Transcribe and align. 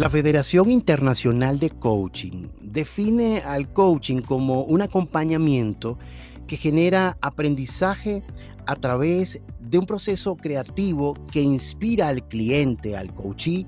La 0.00 0.08
Federación 0.08 0.70
Internacional 0.70 1.58
de 1.58 1.68
Coaching 1.68 2.48
define 2.62 3.40
al 3.40 3.70
coaching 3.70 4.22
como 4.22 4.62
un 4.62 4.80
acompañamiento 4.80 5.98
que 6.46 6.56
genera 6.56 7.18
aprendizaje 7.20 8.22
a 8.64 8.76
través 8.76 9.42
de 9.60 9.76
un 9.76 9.84
proceso 9.84 10.38
creativo 10.38 11.12
que 11.30 11.42
inspira 11.42 12.08
al 12.08 12.26
cliente, 12.26 12.96
al 12.96 13.12
coachee, 13.12 13.66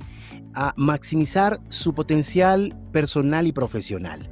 a 0.55 0.73
maximizar 0.75 1.61
su 1.69 1.93
potencial 1.93 2.75
personal 2.93 3.47
y 3.47 3.53
profesional. 3.53 4.31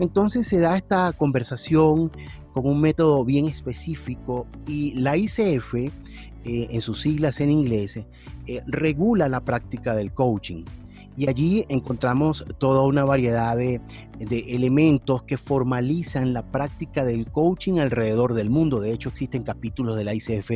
Entonces 0.00 0.44
se 0.48 0.58
da 0.58 0.76
esta 0.76 1.12
conversación 1.12 2.10
con 2.52 2.66
un 2.66 2.80
método 2.80 3.24
bien 3.24 3.46
específico 3.46 4.48
y 4.66 4.92
la 4.94 5.16
ICF, 5.16 5.74
eh, 5.74 5.90
en 6.42 6.80
sus 6.80 7.00
siglas 7.00 7.40
en 7.40 7.52
inglés, 7.52 7.96
eh, 7.96 8.60
regula 8.66 9.28
la 9.28 9.44
práctica 9.44 9.94
del 9.94 10.12
coaching 10.12 10.64
y 11.18 11.28
allí 11.28 11.66
encontramos 11.68 12.44
toda 12.58 12.82
una 12.82 13.04
variedad 13.04 13.56
de, 13.56 13.80
elementos 14.20 15.24
que 15.24 15.36
formalizan 15.36 16.32
la 16.32 16.48
práctica 16.48 17.04
del 17.04 17.28
coaching 17.32 17.78
alrededor 17.80 18.34
del 18.34 18.50
mundo. 18.50 18.78
De 18.78 18.92
hecho, 18.92 19.08
existen 19.08 19.42
capítulos 19.42 19.96
de 19.96 20.04
la 20.04 20.14
ICF 20.14 20.52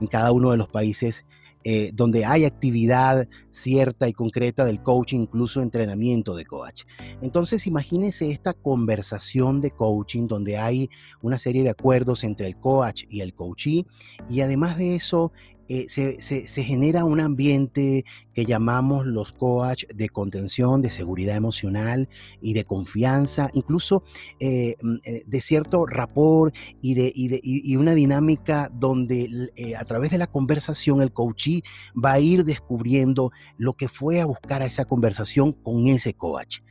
en 0.00 0.06
cada 0.08 0.32
uno 0.32 0.50
de 0.50 0.56
los 0.56 0.66
países 0.66 1.24
eh, 1.62 1.92
donde 1.94 2.24
hay 2.24 2.44
actividad 2.44 3.28
cierta 3.50 4.08
y 4.08 4.12
concreta 4.12 4.64
del 4.64 4.82
coaching, 4.82 5.20
incluso 5.20 5.62
entrenamiento 5.62 6.34
de 6.34 6.44
coach. 6.44 6.84
Entonces, 7.22 7.68
imagínense 7.68 8.32
esta 8.32 8.52
conversación 8.52 9.60
de 9.60 9.70
coaching 9.70 10.26
donde 10.26 10.58
hay 10.58 10.90
una 11.22 11.38
serie 11.38 11.62
de 11.62 11.70
acuerdos 11.70 12.24
entre 12.24 12.48
el 12.48 12.56
coach 12.56 13.04
y 13.08 13.20
el 13.20 13.34
coachee 13.34 13.86
y 14.28 14.40
además 14.40 14.76
de 14.76 14.96
eso, 14.96 15.32
eh, 15.72 15.86
se, 15.88 16.64
genera 16.64 17.04
un 17.04 17.20
ambiente 17.20 18.04
que 18.34 18.44
llamamos 18.44 19.06
los 19.06 19.32
coach 19.32 19.84
de 19.94 20.08
contención, 20.08 20.82
de 20.82 20.90
seguridad 20.90 21.36
emocional 21.36 22.08
y 22.42 22.54
de 22.54 22.64
confianza, 22.64 23.50
incluso 23.52 24.02
eh, 24.40 24.74
mm, 24.82 24.96
eh, 25.04 25.22
de 25.24 25.40
cierto 25.40 25.86
rapport 25.86 26.52
y, 26.82 26.94
de, 26.94 27.12
y, 27.14 27.76
una 27.76 27.94
dinámica 27.94 28.68
donde 28.74 29.52
a 29.78 29.84
través 29.84 30.10
de 30.10 30.18
la 30.18 30.26
conversación 30.26 31.02
el 31.02 31.12
coachee 31.12 31.62
va 31.94 32.14
a 32.14 32.20
ir 32.20 32.44
descubriendo 32.44 33.30
lo 33.56 33.74
que 33.74 33.86
fue 33.86 34.20
a 34.20 34.26
buscar 34.26 34.62
a 34.62 34.66
esa 34.66 34.86
conversación 34.86 35.52
con 35.52 35.86
ese 35.86 36.14
coach. 36.14 36.62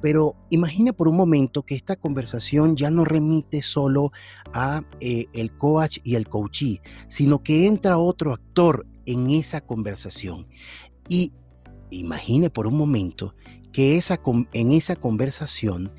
Pero 0.00 0.36
imagina 0.50 0.92
por 0.92 1.08
un 1.08 1.16
momento 1.16 1.62
que 1.62 1.74
esta 1.74 1.96
conversación 1.96 2.76
ya 2.76 2.90
no 2.90 3.04
remite 3.04 3.62
solo 3.62 4.12
a 4.52 4.82
eh, 5.00 5.26
el 5.32 5.56
coach 5.56 5.98
y 6.04 6.14
el 6.14 6.28
coachee, 6.28 6.80
sino 7.08 7.42
que 7.42 7.66
entra 7.66 7.98
otro 7.98 8.32
actor 8.32 8.86
en 9.06 9.30
esa 9.30 9.60
conversación. 9.60 10.46
Y 11.08 11.32
imagine 11.90 12.50
por 12.50 12.66
un 12.66 12.76
momento 12.76 13.34
que 13.72 13.96
esa, 13.96 14.20
en 14.52 14.72
esa 14.72 14.96
conversación 14.96 15.92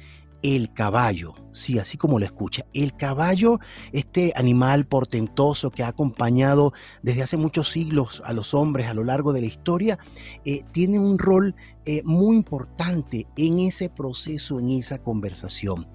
el 0.43 0.73
caballo, 0.73 1.35
sí, 1.53 1.79
así 1.79 1.97
como 1.97 2.19
lo 2.19 2.25
escucha, 2.25 2.65
el 2.73 2.93
caballo, 2.97 3.59
este 3.93 4.33
animal 4.35 4.85
portentoso 4.85 5.71
que 5.71 5.83
ha 5.83 5.87
acompañado 5.87 6.73
desde 7.01 7.23
hace 7.23 7.37
muchos 7.37 7.71
siglos 7.71 8.21
a 8.25 8.33
los 8.33 8.53
hombres 8.53 8.87
a 8.87 8.93
lo 8.93 9.05
largo 9.05 9.31
de 9.31 9.39
la 9.39 9.47
historia, 9.47 9.97
eh, 10.43 10.65
tiene 10.73 10.99
un 10.99 11.17
rol 11.17 11.55
eh, 11.85 12.01
muy 12.05 12.37
importante 12.37 13.27
en 13.35 13.59
ese 13.59 13.89
proceso, 13.89 14.59
en 14.59 14.71
esa 14.71 14.99
conversación. 14.99 15.87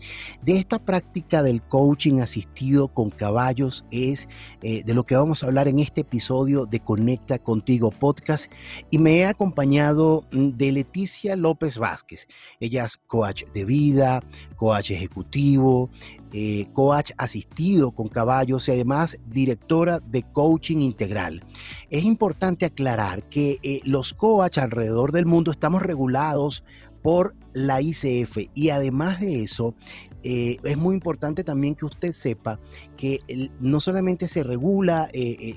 De 0.43 0.57
esta 0.57 0.79
práctica 0.79 1.43
del 1.43 1.63
coaching 1.63 2.21
asistido 2.21 2.89
con 2.89 3.11
caballos 3.11 3.87
es 3.91 4.29
eh, 4.63 4.83
de 4.85 4.95
lo 4.95 5.05
que 5.07 5.17
vamos 5.17 5.43
a 5.43 5.47
hablar 5.47 5.67
en 5.69 5.79
este 5.79 6.03
episodio 6.03 6.67
de 6.67 6.81
Conecta 6.81 7.39
Contigo 7.39 7.91
Podcast 7.91 8.51
y 8.91 8.99
me 8.99 9.19
he 9.19 9.25
acompañado 9.25 10.25
mm, 10.31 10.51
de 10.51 10.73
Leticia 10.73 11.37
López 11.37 11.79
Vázquez. 11.79 12.29
Ella 12.61 12.85
es 12.85 12.97
coach 12.97 13.45
de 13.55 13.65
vida, 13.65 14.23
coach 14.57 14.91
ejecutivo, 14.91 15.91
eh, 16.33 16.67
coach 16.75 17.13
asistido 17.17 17.93
con 17.93 18.09
caballos 18.09 18.69
y 18.69 18.73
además 18.73 19.19
directora 19.27 20.01
de 20.01 20.25
coaching 20.25 20.79
integral. 20.79 21.43
Es 21.89 22.05
importante 22.05 22.67
aclarar 22.67 23.29
que 23.31 23.59
eh, 23.63 23.81
los 23.85 24.13
coach 24.13 24.59
alrededor 24.59 25.13
del 25.13 25.25
mundo 25.25 25.51
estamos 25.51 25.81
regulados 25.81 26.65
por 27.03 27.35
la 27.55 27.81
ICF 27.81 28.51
y 28.55 28.69
además 28.71 29.21
de 29.21 29.43
eso 29.43 29.75
eh, 30.23 30.59
es 30.65 30.77
muy 30.77 30.95
importante 30.95 31.45
también 31.45 31.75
que 31.75 31.87
usted 31.87 32.13
sepa 32.13 32.61
que 32.97 33.21
no 33.61 33.81
solamente 33.81 34.29
se 34.29 34.43
regula 34.43 35.09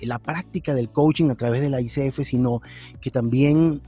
la 0.01 0.19
práctica 0.19 0.73
del 0.73 0.89
coaching 0.89 1.31
a 1.31 1.35
través 1.35 1.61
de 1.61 1.69
la 1.69 1.81
ICF, 1.81 2.21
sino 2.23 2.61
que 3.01 3.11
también 3.11 3.81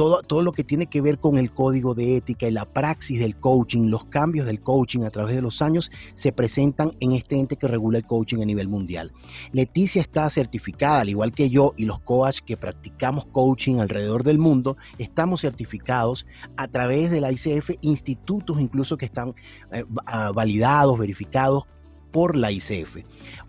todo, 0.00 0.22
todo 0.22 0.40
lo 0.40 0.52
que 0.52 0.64
tiene 0.64 0.86
que 0.86 1.02
ver 1.02 1.18
con 1.18 1.36
el 1.36 1.52
código 1.52 1.94
de 1.94 2.16
ética 2.16 2.48
y 2.48 2.52
la 2.52 2.64
praxis 2.64 3.20
del 3.20 3.38
coaching, 3.38 3.90
los 3.90 4.06
cambios 4.06 4.46
del 4.46 4.62
coaching 4.62 5.00
a 5.02 5.10
través 5.10 5.36
de 5.36 5.42
los 5.42 5.60
años 5.60 5.92
se 6.14 6.32
presentan 6.32 6.96
en 7.00 7.12
este 7.12 7.38
ente 7.38 7.56
que 7.56 7.68
regula 7.68 7.98
el 7.98 8.06
coaching 8.06 8.40
a 8.40 8.46
nivel 8.46 8.66
mundial. 8.66 9.12
Leticia 9.52 10.00
está 10.00 10.30
certificada, 10.30 11.02
al 11.02 11.10
igual 11.10 11.32
que 11.32 11.50
yo 11.50 11.74
y 11.76 11.84
los 11.84 12.00
coaches 12.00 12.40
que 12.40 12.56
practicamos 12.56 13.26
coaching 13.26 13.78
alrededor 13.78 14.24
del 14.24 14.38
mundo, 14.38 14.78
estamos 14.96 15.42
certificados 15.42 16.26
a 16.56 16.66
través 16.68 17.10
de 17.10 17.20
la 17.20 17.30
ICF, 17.30 17.72
institutos 17.82 18.58
incluso 18.58 18.96
que 18.96 19.04
están 19.04 19.34
eh, 19.70 19.84
validados, 20.32 20.98
verificados 20.98 21.68
por 22.10 22.36
la 22.36 22.52
ICF. 22.52 22.98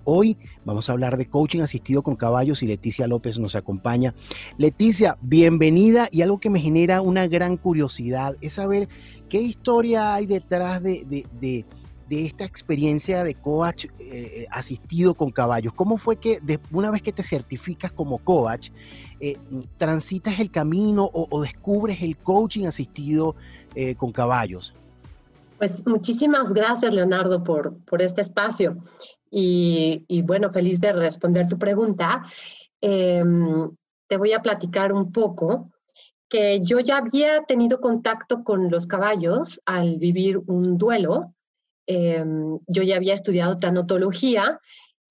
Hoy 0.03 0.37
vamos 0.65 0.89
a 0.89 0.93
hablar 0.93 1.17
de 1.17 1.27
coaching 1.27 1.61
asistido 1.61 2.01
con 2.01 2.15
caballos 2.15 2.63
y 2.63 2.67
Leticia 2.67 3.07
López 3.07 3.37
nos 3.39 3.55
acompaña. 3.55 4.15
Leticia, 4.57 5.17
bienvenida 5.21 6.09
y 6.11 6.21
algo 6.21 6.39
que 6.39 6.49
me 6.49 6.59
genera 6.59 7.01
una 7.01 7.27
gran 7.27 7.57
curiosidad 7.57 8.35
es 8.41 8.53
saber 8.53 8.89
qué 9.29 9.41
historia 9.41 10.15
hay 10.15 10.25
detrás 10.25 10.81
de, 10.81 11.65
esta 12.09 12.43
experiencia 12.43 13.23
de 13.23 13.35
coach 13.35 13.85
eh, 13.99 14.47
asistido 14.51 15.13
con 15.13 15.31
caballos. 15.31 15.73
¿Cómo 15.73 15.97
fue 15.97 16.17
que 16.17 16.41
una 16.71 16.91
vez 16.91 17.01
que 17.01 17.13
te 17.13 17.23
certificas 17.23 17.91
como 17.91 18.17
coach, 18.17 18.69
eh, 19.19 19.37
transitas 19.77 20.39
el 20.39 20.51
camino 20.51 21.09
o, 21.13 21.41
descubres 21.41 22.01
el 22.01 22.17
coaching 22.17 22.65
asistido 22.65 23.35
eh, 23.75 23.95
con 23.95 24.11
caballos? 24.11 24.73
Pues 25.61 25.85
muchísimas 25.85 26.51
gracias, 26.53 26.91
Leonardo, 26.91 27.43
por, 27.43 27.85
por 27.85 28.01
este 28.01 28.21
espacio. 28.21 28.77
Y, 29.29 30.23
bueno, 30.23 30.49
feliz 30.49 30.81
de 30.81 30.91
responder 30.91 31.47
tu 31.47 31.59
pregunta. 31.59 32.23
Em, 32.81 33.69
te 34.07 34.17
voy 34.17 34.33
a 34.33 34.41
platicar 34.41 34.91
un 34.91 35.11
poco 35.11 35.69
que 36.27 36.61
yo 36.63 36.79
ya 36.79 36.97
había 36.97 37.43
tenido 37.43 37.79
contacto 37.79 38.43
con 38.43 38.71
los 38.71 38.87
caballos 38.87 39.61
al 39.67 39.99
vivir 39.99 40.39
un 40.47 40.79
duelo. 40.79 41.35
Em, 41.85 42.57
yo 42.65 42.81
ya 42.81 42.95
había 42.95 43.13
estudiado 43.13 43.57
tanotología 43.57 44.59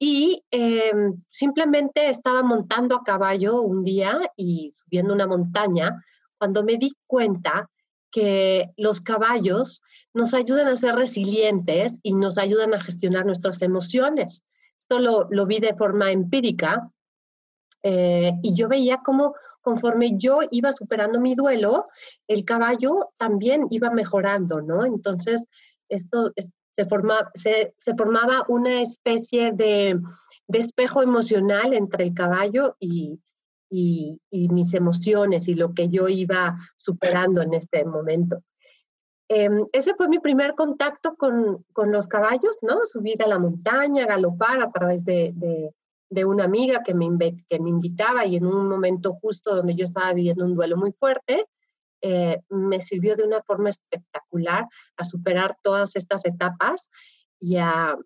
y 0.01 0.43
em, 0.51 1.23
simplemente 1.31 2.11
estaba 2.11 2.43
montando 2.43 2.97
a 2.97 3.05
caballo 3.05 3.63
un 3.63 3.85
día 3.85 4.19
y 4.35 4.73
subiendo 4.75 5.15
una 5.15 5.29
montaña 5.29 6.03
cuando 6.39 6.65
me 6.65 6.77
di 6.77 6.91
cuenta 7.07 7.71
que 8.11 8.71
los 8.77 9.01
caballos 9.01 9.83
nos 10.13 10.35
ayudan 10.35 10.69
a 10.69 10.77
ser 10.77 10.95
resilientes 10.95 12.01
y 12.03 12.15
nos 12.15 12.39
ayudan 12.39 12.75
a 12.75 12.81
gestionar 12.81 13.25
nuestras 13.27 13.63
emociones. 13.63 14.45
Esto 14.79 14.99
lo, 14.99 15.47
vi 15.47 15.61
de 15.61 15.75
forma 15.75 16.11
empírica 16.11 16.91
eh, 17.83 18.33
y 18.43 18.55
yo 18.55 18.69
veía 18.69 19.01
cómo 19.05 19.35
conforme 19.61 20.17
yo 20.17 20.41
iba 20.51 20.73
superando 20.73 21.21
mi 21.21 21.35
duelo, 21.35 21.89
el 22.27 22.45
caballo 22.45 23.11
también 23.17 23.67
iba 23.71 23.91
mejorando, 23.91 24.61
¿no? 24.61 24.85
Entonces, 24.85 25.47
esto 25.89 26.33
se, 26.77 26.85
forma, 26.87 27.31
se, 27.35 27.75
formaba 27.97 28.45
una 28.49 28.81
especie 28.81 29.53
de, 29.53 30.01
de 30.49 30.59
espejo 30.59 31.03
emocional 31.03 31.73
entre 31.75 32.05
el 32.05 32.15
caballo 32.15 32.77
y, 32.81 33.19
y, 33.71 34.21
mis 34.31 34.75
emociones 34.75 35.49
y 35.49 35.55
lo 35.55 35.73
que 35.75 35.89
yo 35.89 36.09
iba 36.09 36.59
superando 36.77 37.41
en 37.41 37.55
este 37.55 37.85
momento. 37.85 38.43
Em, 39.29 39.65
ese 39.73 39.95
fue 39.95 40.09
mi 40.09 40.19
primer 40.19 40.55
contacto 40.57 41.15
con, 41.15 41.65
con, 41.73 41.93
los 41.93 42.09
caballos, 42.09 42.59
¿no? 42.63 42.85
Subir 42.85 43.23
a 43.23 43.29
la 43.29 43.39
montaña, 43.39 44.07
galopar 44.07 44.61
a 44.61 44.73
través 44.73 45.05
de, 45.05 45.33
de, 46.11 46.25
una 46.25 46.45
amiga 46.45 46.83
que 46.85 46.95
me, 46.95 47.09
que 47.49 47.61
me 47.61 47.71
invitaba 47.71 48.27
y 48.27 48.37
en 48.37 48.45
un 48.45 48.69
momento 48.69 49.15
justo 49.23 49.55
donde 49.55 49.77
yo 49.77 49.85
estaba 49.85 50.13
viviendo 50.13 50.45
un 50.45 50.57
duelo 50.57 50.77
muy 50.77 50.91
fuerte, 50.93 51.47
eh, 52.03 52.41
me 52.49 52.83
sirvió 52.83 53.15
de 53.15 53.23
una 53.23 53.41
forma 53.43 53.69
espectacular 53.69 54.67
a 54.97 55.05
superar 55.05 55.57
todas 55.63 55.95
estas 55.95 56.25
etapas 56.25 56.91
y 57.39 57.57
a, 57.57 57.97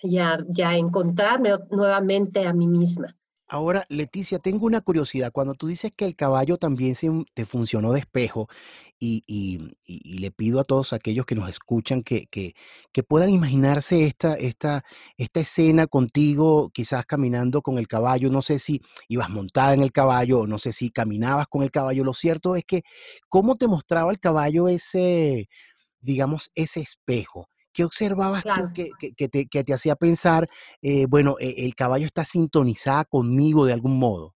y 0.00 0.18
a 0.18 0.76
encontrarme 0.76 1.50
nuevamente 1.70 2.46
a 2.46 2.54
mí 2.54 2.66
misma. 2.66 3.14
Ahora, 3.54 3.86
Leticia, 3.88 4.40
tengo 4.40 4.66
una 4.66 4.80
curiosidad. 4.80 5.30
Cuando 5.30 5.54
tú 5.54 5.68
dices 5.68 5.92
que 5.94 6.04
el 6.06 6.16
caballo 6.16 6.56
también 6.56 6.96
se, 6.96 7.08
te 7.34 7.46
funcionó 7.46 7.92
de 7.92 8.00
espejo, 8.00 8.48
y, 8.98 9.76
le 9.86 10.30
pido 10.32 10.58
a 10.58 10.64
todos 10.64 10.92
aquellos 10.92 11.24
que 11.24 11.36
nos 11.36 11.48
escuchan 11.48 12.02
que, 12.02 12.26
que, 12.26 12.54
que, 12.90 13.02
puedan 13.04 13.30
imaginarse 13.30 14.06
esta, 14.06 14.34
esta, 14.34 14.82
esta 15.18 15.38
escena 15.40 15.86
contigo, 15.86 16.70
quizás 16.74 17.06
caminando 17.06 17.62
con 17.62 17.78
el 17.78 17.86
caballo. 17.86 18.28
No 18.28 18.42
sé 18.42 18.58
si 18.58 18.82
ibas 19.06 19.30
montada 19.30 19.72
en 19.74 19.82
el 19.82 19.92
caballo, 19.92 20.48
no 20.48 20.58
sé 20.58 20.72
si 20.72 20.90
caminabas 20.90 21.46
con 21.46 21.62
el 21.62 21.70
caballo. 21.70 22.02
Lo 22.02 22.14
cierto 22.14 22.56
es 22.56 22.64
que, 22.64 22.82
¿cómo 23.28 23.54
te 23.56 23.68
mostraba 23.68 24.10
el 24.10 24.18
caballo 24.18 24.66
ese, 24.66 25.48
digamos, 26.00 26.50
ese 26.56 26.80
espejo? 26.80 27.48
¿Qué 27.74 27.84
observabas 27.84 28.44
tú 28.44 28.72
que, 28.72 29.28
te, 29.28 29.74
hacía 29.74 29.96
pensar, 29.96 30.46
eh, 30.80 31.06
bueno, 31.06 31.34
e, 31.40 31.66
el 31.66 31.74
caballo 31.74 32.06
está 32.06 32.24
sintonizada 32.24 33.04
conmigo 33.04 33.66
de 33.66 33.72
algún 33.72 33.98
modo? 33.98 34.34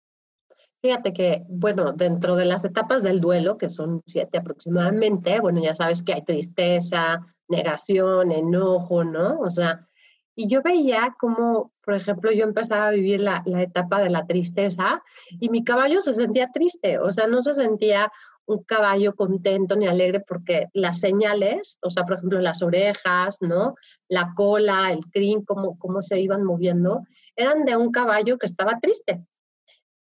Fíjate 0.83 1.13
que, 1.13 1.45
bueno, 1.49 1.93
dentro 1.93 2.35
de 2.35 2.45
las 2.45 2.65
etapas 2.65 3.05
del 3.05 3.21
duelo, 3.21 3.57
que 3.57 3.71
son 3.71 4.03
siete 4.07 4.39
aproximadamente, 4.39 5.39
bueno, 5.41 5.63
ya 5.63 5.75
sabes 5.75 6.03
que 6.03 6.15
hay 6.15 6.25
tristeza, 6.25 7.25
negación, 7.49 8.33
enojo, 8.33 9.05
¿no? 9.05 9.39
O 9.41 9.51
sea, 9.51 9.87
y 10.35 10.49
yo 10.49 10.61
veía 10.63 11.17
como, 11.19 11.73
por 11.85 11.95
ejemplo, 11.95 12.33
yo 12.33 12.45
empezaba 12.45 12.89
a 12.89 12.93
vivir 12.93 13.21
la, 13.21 13.43
la, 13.47 13.63
etapa 13.63 14.01
de 14.01 14.11
la 14.11 14.27
tristeza 14.27 15.03
y 15.31 15.49
mi 15.49 15.63
caballo 15.63 16.01
se 16.01 16.13
sentía 16.13 16.51
triste, 16.53 16.99
o 16.99 17.11
sea, 17.13 17.29
no 17.29 17.41
se 17.41 17.55
sentía 17.55 18.11
un 18.49 18.65
caballo 18.65 19.15
contento 19.15 19.77
ni 19.77 19.87
alegre 19.87 20.21
porque 20.21 20.69
las 20.73 21.01
señales, 21.01 21.79
o 21.83 21.91
sea, 21.91 22.05
por 22.05 22.15
ejemplo, 22.15 22.41
las 22.41 22.63
orejas, 22.63 23.43
¿no? 23.43 23.75
La 24.09 24.33
cola, 24.35 24.91
el 24.91 25.05
crin, 25.13 25.45
cómo, 25.45 25.79
cómo 25.79 26.01
se 26.01 26.19
iban 26.19 26.43
moviendo, 26.45 27.05
eran 27.37 27.67
de 27.67 27.77
un 27.77 27.93
caballo 27.93 28.39
que 28.39 28.47
estaba 28.47 28.81
triste. 28.81 29.23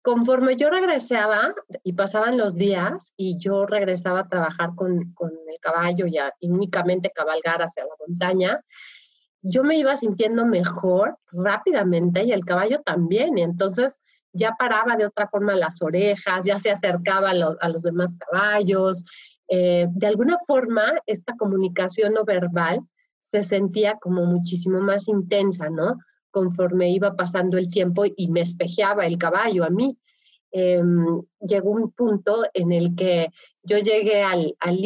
Conforme 0.02 0.56
yo 0.56 0.70
regresaba 0.70 1.54
y 1.84 1.92
pasaban 1.92 2.38
los 2.38 2.56
días 2.56 3.14
y 3.18 3.38
yo 3.38 3.66
regresaba 3.66 4.22
a 4.22 4.30
trabajar 4.30 4.76
con, 4.76 5.12
con 5.14 5.30
el 5.30 5.60
caballo 5.60 6.08
y, 6.08 6.16
y 6.40 6.50
únicamente 6.50 7.12
cabalgar 7.14 7.62
hacia 7.62 7.84
la 7.84 7.96
montaña, 8.00 8.62
yo 9.42 9.66
me 9.66 9.78
iba 9.78 9.94
sintiendo 9.98 10.46
mejor 10.46 11.18
rápidamente 11.34 12.24
y 12.24 12.32
el 12.32 12.46
caballo 12.46 12.82
también. 12.82 13.38
Entonces 13.38 14.00
ya 14.38 14.56
paraba 14.58 14.96
de 14.96 15.06
otra 15.06 15.28
forma 15.28 15.56
las 15.56 15.82
orejas, 15.82 16.46
ya 16.46 16.60
se 16.60 16.72
acercaba 16.72 17.32
a, 17.32 17.70
los 17.70 17.84
demás 17.84 18.18
caballos. 18.18 19.04
Eh, 19.50 19.88
de 19.90 20.08
alguna 20.08 20.38
forma, 20.46 20.94
esta 21.06 21.36
comunicación 21.36 22.14
no 22.14 22.24
verbal 22.24 22.82
se 23.24 23.44
sentía 23.44 23.98
como 24.00 24.26
muchísimo 24.26 24.80
más 24.80 25.08
intensa, 25.08 25.70
¿no? 25.70 25.98
Conforme 26.32 26.92
iba 26.92 27.16
pasando 27.16 27.58
el 27.58 27.70
tiempo 27.70 28.04
y 28.06 28.30
me 28.30 28.42
espejeaba 28.42 29.06
el 29.06 29.18
caballo 29.18 29.66
a 29.66 29.70
mí. 29.70 29.98
Em, 30.52 31.22
llegó 31.42 31.72
un 31.72 31.92
punto 31.92 32.44
en 32.54 32.72
el 32.72 32.96
que 32.96 33.32
yo 33.64 33.78
llegué 33.80 34.24
al, 34.24 34.56
al 34.60 34.80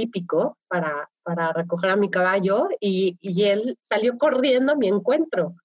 para, 0.68 1.10
para 1.24 1.54
recoger 1.54 1.92
a 1.92 1.96
mi 1.96 2.10
caballo 2.10 2.68
y, 2.80 3.18
y, 3.22 3.44
él 3.44 3.78
salió 3.80 4.18
corriendo 4.18 4.72
a 4.72 4.76
mi 4.76 4.88
encuentro, 4.88 5.56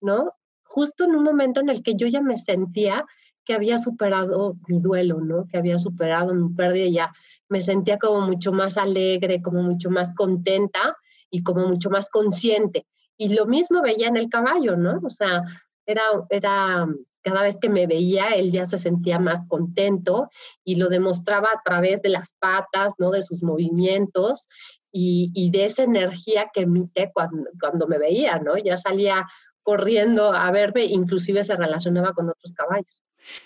¿no? 0.00 0.34
Justo 0.62 1.04
en 1.04 1.16
un 1.16 1.24
momento 1.24 1.60
en 1.60 1.68
el 1.68 1.82
que 1.82 1.94
yo 1.96 2.06
ya 2.06 2.20
me 2.20 2.36
sentía 2.36 3.04
que 3.50 3.56
había 3.56 3.78
superado 3.78 4.56
mi 4.68 4.78
duelo, 4.78 5.20
¿no? 5.20 5.48
Que 5.48 5.58
había 5.58 5.76
superado 5.80 6.32
mi 6.32 6.54
pérdida 6.54 6.84
y 6.84 6.92
ya 6.92 7.12
me 7.48 7.60
sentía 7.60 7.98
como 7.98 8.20
mucho 8.20 8.52
más 8.52 8.76
alegre, 8.76 9.42
como 9.42 9.60
mucho 9.60 9.90
más 9.90 10.14
contenta 10.14 10.96
y 11.30 11.42
como 11.42 11.66
mucho 11.66 11.90
más 11.90 12.08
consciente. 12.10 12.86
Y 13.16 13.34
lo 13.34 13.46
mismo 13.46 13.82
veía 13.82 14.06
en 14.06 14.16
el 14.16 14.28
caballo, 14.28 14.76
¿no? 14.76 15.00
O 15.02 15.10
sea, 15.10 15.42
era, 15.84 16.02
era 16.28 16.86
cada 17.22 17.42
vez 17.42 17.58
que 17.58 17.68
me 17.68 17.88
veía, 17.88 18.28
él 18.36 18.52
ya 18.52 18.68
se 18.68 18.78
sentía 18.78 19.18
más 19.18 19.44
contento 19.48 20.28
y 20.62 20.76
lo 20.76 20.88
demostraba 20.88 21.48
a 21.48 21.60
través 21.64 22.02
de 22.02 22.10
las 22.10 22.32
patas, 22.38 22.92
¿no? 22.98 23.10
De 23.10 23.24
sus 23.24 23.42
movimientos 23.42 24.46
y, 24.92 25.32
y 25.34 25.50
de 25.50 25.64
esa 25.64 25.82
energía 25.82 26.50
que 26.54 26.60
emite 26.60 27.10
cuando, 27.12 27.50
cuando 27.60 27.88
me 27.88 27.98
veía, 27.98 28.38
¿no? 28.38 28.56
Ya 28.58 28.76
salía 28.76 29.26
corriendo 29.64 30.32
a 30.32 30.52
verme, 30.52 30.84
inclusive 30.84 31.42
se 31.42 31.56
relacionaba 31.56 32.12
con 32.12 32.30
otros 32.30 32.52
caballos. 32.52 33.00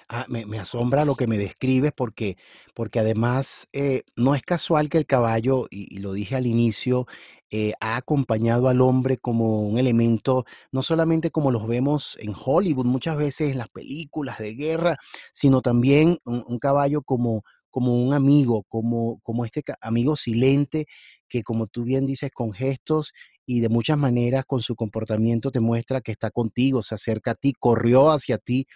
Ah, 0.09 0.27
me, 0.29 0.59
asombra 0.59 1.05
lo 1.05 1.15
que 1.15 1.27
me 1.27 1.39
describes 1.39 1.93
porque, 1.93 2.37
porque 2.75 3.01
además 3.01 3.69
eh, 3.73 4.03
no 4.17 4.35
es 4.35 4.43
casual 4.43 4.89
que 4.89 4.99
el 4.99 5.07
caballo, 5.07 5.67
y, 5.71 5.99
lo 5.99 6.13
dije 6.13 6.37
al 6.37 6.47
inicio, 6.47 7.07
eh, 7.51 7.73
ha 7.81 7.97
acompañado 7.97 8.69
al 8.69 8.81
hombre 8.81 9.17
como 9.19 9.61
un 9.61 9.79
elemento, 9.79 10.45
no 10.73 10.83
solamente 10.83 11.31
como 11.31 11.51
los 11.51 11.67
vemos 11.69 12.19
en 12.21 12.35
Hollywood, 12.35 12.87
muchas 12.87 13.17
veces 13.17 13.53
en 13.53 13.59
las 13.59 13.69
películas 13.69 14.39
de 14.39 14.55
guerra, 14.55 14.97
sino 15.33 15.63
también 15.63 16.19
un, 16.25 16.59
caballo 16.59 17.03
como, 17.03 17.45
como 17.71 17.95
un 17.97 18.15
amigo, 18.15 18.65
como, 18.69 19.21
como 19.23 19.45
este 19.45 19.63
amigo 19.81 20.17
silente 20.17 20.87
que 21.29 21.43
como 21.43 21.67
tú 21.67 21.85
bien 21.85 22.07
dices, 22.07 22.31
con 22.33 22.53
gestos 22.53 23.13
y 23.47 23.61
de 23.61 23.69
muchas 23.69 23.99
maneras 23.99 24.45
con 24.47 24.61
su 24.61 24.77
comportamiento 24.77 25.51
te 25.51 25.61
muestra 25.61 26.01
que 26.01 26.13
está 26.13 26.31
contigo, 26.31 26.83
se 26.83 26.95
acerca 26.95 27.33
a 27.33 27.35
ti, 27.35 27.53
corrió 27.59 28.11
hacia 28.11 28.39
ti 28.39 28.67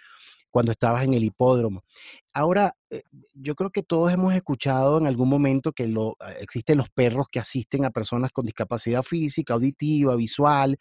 cuando 0.51 0.71
estabas 0.71 1.03
en 1.03 1.13
el 1.13 1.23
hipódromo. 1.23 1.83
Ahora, 2.33 2.75
eh, 2.91 3.01
yo 3.33 3.55
creo 3.55 3.71
que 3.71 3.83
todos 3.83 4.11
hemos 4.11 4.33
escuchado 4.33 4.97
en 4.97 5.07
algún 5.07 5.29
momento 5.29 5.71
que 5.71 5.87
lo, 5.87 6.15
ah, 6.19 6.31
existen 6.39 6.77
los 6.77 6.89
perros 6.89 7.27
que 7.31 7.39
asisten 7.39 7.85
a 7.85 7.89
personas 7.89 8.31
con 8.31 8.45
discapacidad 8.45 9.03
física, 9.03 9.55
auditiva, 9.55 10.15
visual, 10.15 10.77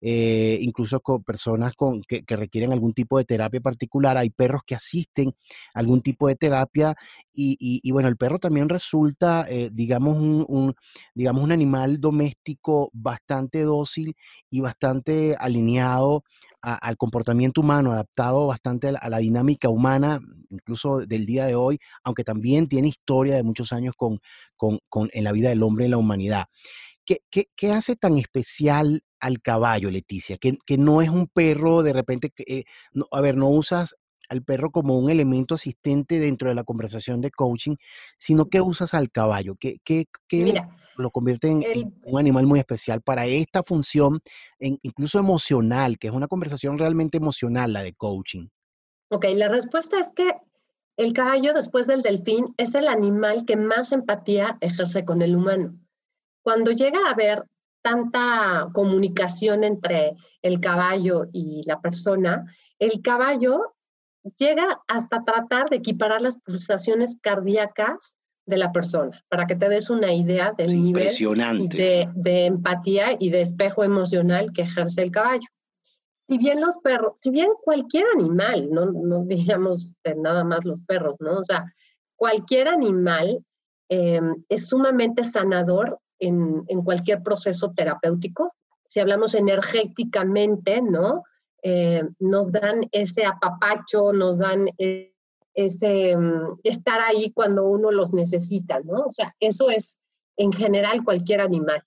eh, 0.00 0.58
incluso 0.60 1.00
personas 1.24 1.74
con, 1.74 2.02
que, 2.02 2.24
requieren 2.28 2.72
algún 2.72 2.94
tipo 2.94 3.18
de 3.18 3.24
terapia 3.24 3.60
particular. 3.60 4.16
Hay 4.16 4.30
perros 4.30 4.62
que 4.66 4.74
asisten 4.74 5.34
a 5.74 5.80
algún 5.80 6.02
tipo 6.02 6.28
de 6.28 6.36
terapia 6.36 6.94
y, 7.34 7.90
bueno, 7.90 8.08
el 8.08 8.16
perro 8.16 8.38
también 8.38 8.68
resulta, 8.68 9.46
eh, 9.48 9.70
digamos, 9.72 10.16
un, 10.16 10.74
digamos, 11.14 11.42
un 11.42 11.52
animal 11.52 12.00
doméstico 12.00 12.90
bastante 12.92 13.62
dócil 13.62 14.16
y 14.50 14.60
bastante 14.60 15.36
alineado 15.38 16.24
al 16.62 16.96
comportamiento 16.96 17.60
humano, 17.60 17.92
adaptado 17.92 18.46
bastante 18.46 18.88
a 18.88 19.08
la, 19.08 19.18
dinámica 19.18 19.68
humana, 19.68 20.20
incluso 20.48 21.00
del 21.00 21.26
día 21.26 21.44
de 21.44 21.56
hoy, 21.56 21.78
aunque 22.04 22.24
también 22.24 22.68
tiene 22.68 22.88
historia 22.88 23.34
de 23.34 23.42
muchos 23.42 23.72
años 23.72 23.94
con, 23.96 24.20
con, 24.56 24.78
en 25.12 25.24
la 25.24 25.32
vida 25.32 25.48
del 25.48 25.62
hombre 25.62 25.86
y 25.86 25.88
la 25.88 25.98
humanidad. 25.98 26.46
¿Qué, 27.04 27.18
qué, 27.56 27.72
hace 27.72 27.96
tan 27.96 28.16
especial 28.16 29.02
al 29.18 29.42
caballo, 29.42 29.90
Leticia? 29.90 30.36
Que, 30.38 30.56
que 30.64 30.78
no 30.78 31.02
es 31.02 31.08
un 31.08 31.26
perro 31.26 31.82
de 31.82 31.92
repente, 31.92 32.32
eh, 32.46 32.64
a 33.10 33.20
ver, 33.20 33.36
no 33.36 33.48
usas 33.48 33.96
al 34.28 34.42
perro 34.42 34.70
como 34.70 34.98
un 34.98 35.10
elemento 35.10 35.56
asistente 35.56 36.20
dentro 36.20 36.48
de 36.48 36.54
la 36.54 36.64
conversación 36.64 37.20
de 37.20 37.30
coaching, 37.32 37.76
sino 38.18 38.48
que 38.48 38.60
usas 38.60 38.94
al 38.94 39.10
caballo. 39.10 39.56
¿Qué, 39.58 39.78
qué, 39.84 40.06
qué 40.28 40.54
lo 40.96 41.10
convierte 41.10 41.48
en, 41.48 41.62
un 42.04 42.18
animal 42.18 42.46
muy 42.46 42.58
especial 42.58 43.02
para 43.02 43.26
esta 43.26 43.62
función, 43.62 44.20
incluso 44.58 45.18
emocional, 45.18 45.98
que 45.98 46.08
es 46.08 46.12
una 46.12 46.28
conversación 46.28 46.78
realmente 46.78 47.18
emocional, 47.18 47.72
la 47.72 47.82
de 47.82 47.94
coaching? 47.94 48.48
Ok, 49.08 49.26
la 49.34 49.48
respuesta 49.48 49.98
es 49.98 50.08
que 50.14 50.34
el 50.96 51.12
caballo, 51.12 51.54
después 51.54 51.86
del 51.86 52.02
delfín, 52.02 52.54
es 52.56 52.74
el 52.74 52.88
animal 52.88 53.44
que 53.46 53.56
más 53.56 53.92
empatía 53.92 54.58
ejerce 54.60 55.04
con 55.04 55.22
el 55.22 55.36
humano. 55.36 55.78
Cuando 56.42 56.70
llega 56.72 56.98
a 57.06 57.12
haber 57.12 57.44
tanta 57.82 58.68
comunicación 58.72 59.64
entre 59.64 60.16
el 60.42 60.60
caballo 60.60 61.26
y 61.32 61.62
la 61.66 61.80
persona, 61.80 62.46
el 62.78 63.02
caballo 63.02 63.74
llega 64.36 64.82
hasta 64.86 65.24
tratar 65.24 65.68
de 65.68 65.76
equiparar 65.76 66.22
las 66.22 66.36
pulsaciones 66.36 67.16
cardíacas 67.20 68.16
de 68.46 68.56
la 68.56 68.72
persona, 68.72 69.22
para 69.28 69.46
que 69.46 69.54
te 69.54 69.68
des 69.68 69.88
una 69.88 70.12
idea 70.12 70.52
del 70.56 70.82
nivel 70.82 71.08
de, 71.68 72.08
de, 72.14 72.46
empatía 72.46 73.16
y 73.18 73.30
de 73.30 73.42
espejo 73.42 73.84
emocional 73.84 74.52
que 74.52 74.62
ejerce 74.62 75.02
el 75.02 75.10
caballo. 75.10 75.46
Si 76.28 76.38
bien 76.38 76.60
los 76.60 76.76
perros, 76.78 77.14
si 77.18 77.30
bien 77.30 77.50
cualquier 77.62 78.06
animal, 78.14 78.68
no, 78.70 78.86
no 78.86 79.24
digamos 79.26 79.94
nada 80.16 80.44
más 80.44 80.64
los 80.64 80.80
perros, 80.80 81.16
¿no? 81.20 81.38
O 81.38 81.44
sea, 81.44 81.64
cualquier 82.16 82.68
animal 82.68 83.44
em, 83.88 84.34
es 84.48 84.66
sumamente 84.66 85.24
sanador 85.24 85.98
en, 86.18 86.64
en, 86.68 86.82
cualquier 86.82 87.22
proceso 87.22 87.72
terapéutico. 87.74 88.54
Si 88.88 89.00
hablamos 89.00 89.34
energéticamente, 89.34 90.82
¿no? 90.82 91.24
Eh, 91.62 92.02
nos 92.18 92.50
dan 92.50 92.88
ese 92.90 93.24
apapacho, 93.24 94.12
nos 94.12 94.38
dan... 94.38 94.68
mm, 95.56 96.60
estar 96.64 97.00
ahí 97.00 97.32
cuando 97.32 97.64
uno 97.64 97.90
los 97.90 98.12
necesita, 98.12 98.80
¿no? 98.80 99.04
O 99.06 99.12
sea, 99.12 99.34
eso 99.40 99.70
es 99.70 99.98
en 100.36 100.52
general 100.52 101.04
cualquier 101.04 101.40
animal. 101.40 101.82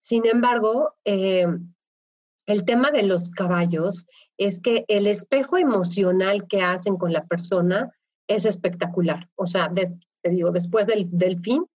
Sin 0.00 0.26
embargo, 0.26 0.94
eh, 1.04 1.46
el 2.46 2.64
tema 2.64 2.90
de 2.90 3.04
los 3.04 3.30
caballos 3.30 4.06
es 4.36 4.60
que 4.60 4.84
el 4.88 5.06
espejo 5.06 5.58
emocional 5.58 6.48
que 6.48 6.62
hacen 6.62 6.96
con 6.96 7.12
la 7.12 7.24
persona 7.26 7.92
es 8.26 8.44
espectacular. 8.46 9.28
O 9.36 9.46
sea, 9.46 9.70
te 9.70 10.30
digo, 10.30 10.50
después 10.50 10.86
del 10.86 11.08
delfín, 11.10 11.66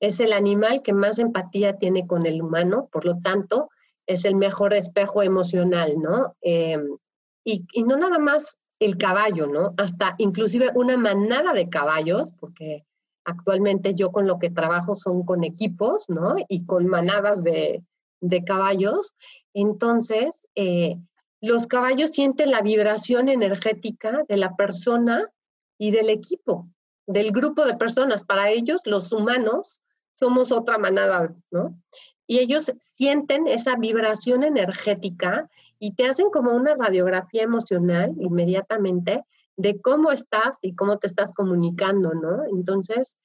es 0.00 0.20
el 0.20 0.32
animal 0.32 0.82
que 0.82 0.92
más 0.92 1.18
empatía 1.18 1.76
tiene 1.76 2.06
con 2.06 2.26
el 2.26 2.40
humano, 2.42 2.88
por 2.90 3.04
lo 3.04 3.18
tanto, 3.20 3.70
es 4.06 4.24
el 4.24 4.34
mejor 4.34 4.72
espejo 4.72 5.22
emocional, 5.22 5.96
¿no? 6.00 6.34
Y, 6.40 7.66
y, 7.72 7.82
no 7.84 7.96
nada 7.96 8.18
más 8.18 8.58
el 8.80 8.96
caballo, 8.96 9.46
¿no? 9.46 9.74
Hasta 9.76 10.14
inclusive 10.18 10.70
una 10.74 10.96
manada 10.96 11.52
de 11.52 11.68
caballos, 11.68 12.32
porque 12.40 12.84
actualmente 13.24 13.94
yo 13.94 14.10
con 14.10 14.26
lo 14.26 14.38
que 14.38 14.50
trabajo 14.50 14.94
son 14.94 15.24
con 15.24 15.44
equipos, 15.44 16.08
¿no? 16.08 16.36
Y 16.48 16.64
con 16.64 16.86
manadas 16.86 17.44
de, 17.44 17.84
de 18.20 18.42
caballos. 18.42 19.14
Entonces, 19.52 20.48
eh, 20.54 20.96
los 21.40 21.66
caballos 21.66 22.10
sienten 22.10 22.50
la 22.50 22.62
vibración 22.62 23.28
energética 23.28 24.24
de 24.28 24.36
la 24.38 24.56
persona 24.56 25.30
y 25.78 25.90
del 25.90 26.08
equipo, 26.08 26.68
del 27.06 27.32
grupo 27.32 27.66
de 27.66 27.76
personas. 27.76 28.24
Para 28.24 28.50
ellos, 28.50 28.80
los 28.84 29.12
humanos, 29.12 29.80
somos 30.14 30.52
otra 30.52 30.78
manada, 30.78 31.34
¿no? 31.50 31.78
Y 32.26 32.38
ellos 32.38 32.72
sienten 32.92 33.46
esa 33.46 33.76
vibración 33.76 34.44
energética 34.44 35.50
y 35.80 35.94
te 35.94 36.06
hacen 36.06 36.30
como 36.30 36.54
una 36.54 36.76
radiografía 36.76 37.42
emocional 37.42 38.12
inmediatamente 38.20 39.24
de 39.56 39.80
cómo 39.80 40.12
estás 40.12 40.58
y 40.62 40.74
cómo 40.74 40.98
te 40.98 41.06
estás 41.06 41.32
comunicando, 41.32 42.12
¿no? 42.14 42.44
Entonces, 42.44 43.16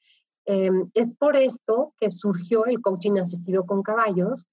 em, 0.45 0.89
es 0.93 1.13
por 1.13 1.35
esto 1.35 1.93
que 1.97 2.09
surgió 2.09 2.65
el 2.65 2.81
coaching 2.81 3.19
asistido 3.19 3.65
con 3.65 3.83
caballos, 3.83 4.47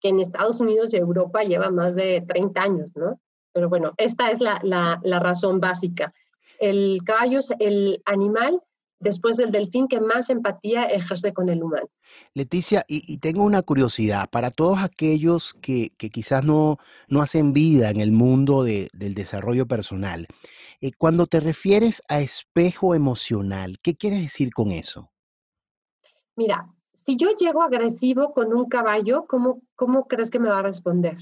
que 0.00 0.08
en 0.08 0.20
Estados 0.20 0.60
Unidos 0.60 0.94
y 0.94 0.98
Europa 0.98 1.42
lleva 1.42 1.70
más 1.70 1.96
de 1.96 2.24
30 2.26 2.62
años, 2.62 2.92
¿no? 2.96 3.20
Pero 3.52 3.68
bueno, 3.68 3.92
esta 3.96 4.30
es 4.30 4.40
la, 4.40 4.60
la, 4.62 5.18
razón 5.20 5.60
básica. 5.60 6.14
El 6.58 7.00
caballo 7.04 7.40
es 7.40 7.52
el 7.58 8.02
animal 8.04 8.60
después 9.02 9.36
del 9.36 9.50
delfín 9.50 9.88
que 9.88 10.00
más 10.00 10.30
empatía 10.30 10.84
ejerce 10.84 11.32
con 11.32 11.48
el 11.48 11.62
humano. 11.62 11.88
Leticia, 12.34 12.84
y, 12.88 13.18
tengo 13.18 13.42
una 13.42 13.62
curiosidad, 13.62 14.28
para 14.30 14.50
todos 14.50 14.78
aquellos 14.80 15.54
que, 15.54 15.90
que 15.96 16.10
quizás 16.10 16.44
no, 16.44 16.78
no, 17.08 17.22
hacen 17.22 17.52
vida 17.52 17.90
en 17.90 18.00
el 18.00 18.12
mundo 18.12 18.64
de, 18.64 18.88
del 18.92 19.14
desarrollo 19.14 19.66
personal, 19.66 20.26
eh, 20.80 20.92
cuando 20.96 21.26
te 21.26 21.40
refieres 21.40 22.02
a 22.08 22.20
espejo 22.20 22.94
emocional, 22.94 23.78
¿qué 23.82 23.96
quieres 23.96 24.20
decir 24.20 24.52
con 24.52 24.70
eso? 24.70 25.10
Mira, 26.36 26.66
si 26.92 27.16
yo 27.16 27.34
llego 27.34 27.62
agresivo 27.62 28.32
con 28.32 28.52
un 28.54 28.68
caballo, 28.68 29.26
¿cómo, 29.26 29.62
¿cómo 29.76 30.06
crees 30.06 30.30
que 30.30 30.38
me 30.38 30.48
va 30.48 30.60
a 30.60 30.62
responder? 30.62 31.16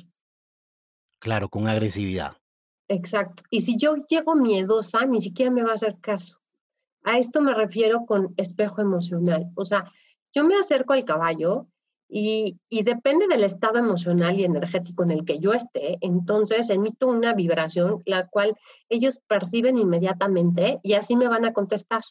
Claro, 1.18 1.48
con 1.48 1.68
agresividad. 1.68 2.36
Exacto. 2.88 3.44
Y 3.50 3.60
si 3.60 3.76
yo 3.76 3.94
llego 4.08 4.34
miedosa, 4.34 5.06
ni 5.06 5.20
siquiera 5.20 5.50
me 5.50 5.62
va 5.62 5.70
a 5.70 5.74
hacer 5.74 5.98
caso. 6.00 6.39
A 7.04 7.18
esto 7.18 7.40
me 7.40 7.54
refiero 7.54 8.04
con 8.06 8.34
espejo 8.36 8.80
emocional. 8.80 9.50
O 9.54 9.64
sea, 9.64 9.84
yo 10.32 10.44
me 10.44 10.56
acerco 10.56 10.92
al 10.92 11.04
caballo 11.04 11.66
y, 12.08 12.58
y, 12.68 12.82
depende 12.82 13.26
del 13.28 13.44
estado 13.44 13.78
emocional 13.78 14.38
y 14.38 14.44
energético 14.44 15.04
en 15.04 15.12
el 15.12 15.24
que 15.24 15.38
yo 15.38 15.52
esté, 15.52 15.96
entonces 16.00 16.68
emito 16.68 17.06
una 17.06 17.34
vibración 17.34 18.02
la 18.04 18.26
cual 18.26 18.56
ellos 18.88 19.20
perciben 19.28 19.78
inmediatamente 19.78 20.80
y 20.82 20.94
así 20.94 21.14
me 21.14 21.28
van 21.28 21.44
a 21.44 21.52
contestar. 21.52 22.02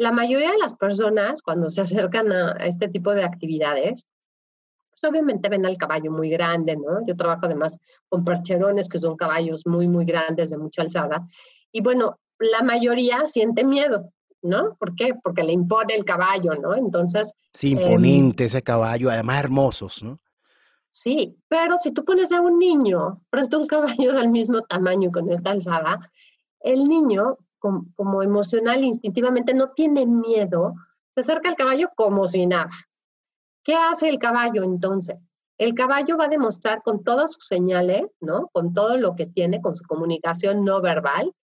La 0.00 0.12
mayoría 0.12 0.52
de 0.52 0.58
las 0.58 0.76
personas, 0.76 1.42
cuando 1.42 1.68
se 1.68 1.82
acercan 1.82 2.32
a, 2.32 2.52
este 2.64 2.88
tipo 2.88 3.12
de 3.12 3.22
actividades, 3.22 4.06
pues 4.90 5.04
obviamente 5.04 5.50
ven 5.50 5.66
al 5.66 5.76
caballo 5.76 6.10
muy 6.10 6.30
grande, 6.30 6.74
¿no? 6.74 7.04
Yo 7.06 7.16
trabajo 7.16 7.44
además 7.44 7.78
con 8.08 8.24
percherones, 8.24 8.88
que 8.88 8.98
son 8.98 9.16
caballos 9.18 9.66
muy, 9.66 9.88
muy 9.88 10.06
grandes, 10.06 10.48
de 10.48 10.56
mucha 10.56 10.80
alzada. 10.80 11.26
Y 11.70 11.82
bueno, 11.82 12.18
la 12.38 12.62
mayoría 12.62 13.26
siente 13.26 13.62
miedo, 13.62 14.10
¿no? 14.42 14.74
¿Por 14.76 14.94
qué? 14.94 15.14
Porque 15.22 15.42
le 15.42 15.52
impone 15.52 15.94
el 15.94 16.04
caballo, 16.04 16.54
¿no? 16.54 16.74
Entonces... 16.74 17.34
Sí, 17.52 17.72
imponente 17.72 18.44
ese 18.44 18.62
caballo, 18.62 19.10
además 19.10 19.40
hermosos, 19.40 20.02
¿no? 20.02 20.18
Sí, 20.90 21.36
pero 21.48 21.78
si 21.78 21.92
tú 21.92 22.04
pones 22.04 22.32
a 22.32 22.40
un 22.40 22.58
niño 22.58 23.20
frente 23.30 23.56
a 23.56 23.58
un 23.58 23.66
caballo 23.66 24.12
del 24.14 24.28
mismo 24.28 24.62
tamaño 24.62 25.10
con 25.12 25.30
esta 25.30 25.50
alzada, 25.50 26.10
el 26.60 26.88
niño 26.88 27.38
como, 27.58 28.22
emocional, 28.22 28.82
instintivamente, 28.82 29.54
no 29.54 29.70
tiene 29.70 30.06
miedo, 30.06 30.74
se 31.14 31.20
acerca 31.20 31.50
al 31.50 31.56
caballo 31.56 31.90
como 31.94 32.26
si 32.26 32.46
nada. 32.46 32.70
¿Qué 33.62 33.74
hace 33.74 34.08
el 34.08 34.18
caballo 34.18 34.62
entonces? 34.64 35.26
El 35.58 35.74
caballo 35.74 36.16
va 36.16 36.24
a 36.24 36.28
demostrar 36.28 36.82
con 36.82 37.04
todas 37.04 37.34
sus 37.34 37.46
señales, 37.46 38.04
¿no? 38.20 38.48
Con 38.52 38.72
todo 38.72 38.96
lo 38.96 39.14
que 39.14 39.26
tiene, 39.26 39.60
con 39.60 39.76
su 39.76 39.84
comunicación 39.84 40.64
no 40.64 40.80
verbal, 40.80 41.34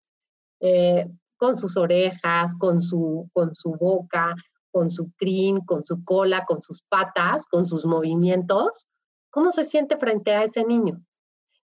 eh, 0.59 1.07
con 1.37 1.55
sus 1.55 1.77
orejas, 1.77 2.55
con 2.55 2.81
su, 2.81 3.29
con 3.33 3.53
su 3.53 3.71
boca, 3.75 4.35
con 4.71 4.89
su 4.89 5.11
crin, 5.17 5.59
con 5.65 5.83
su 5.83 6.03
cola, 6.03 6.45
con 6.45 6.61
sus 6.61 6.81
patas, 6.83 7.45
con 7.45 7.65
sus 7.65 7.85
movimientos, 7.85 8.87
cómo 9.29 9.51
se 9.51 9.63
siente 9.63 9.97
frente 9.97 10.33
a 10.33 10.43
ese 10.43 10.63
niño. 10.63 11.01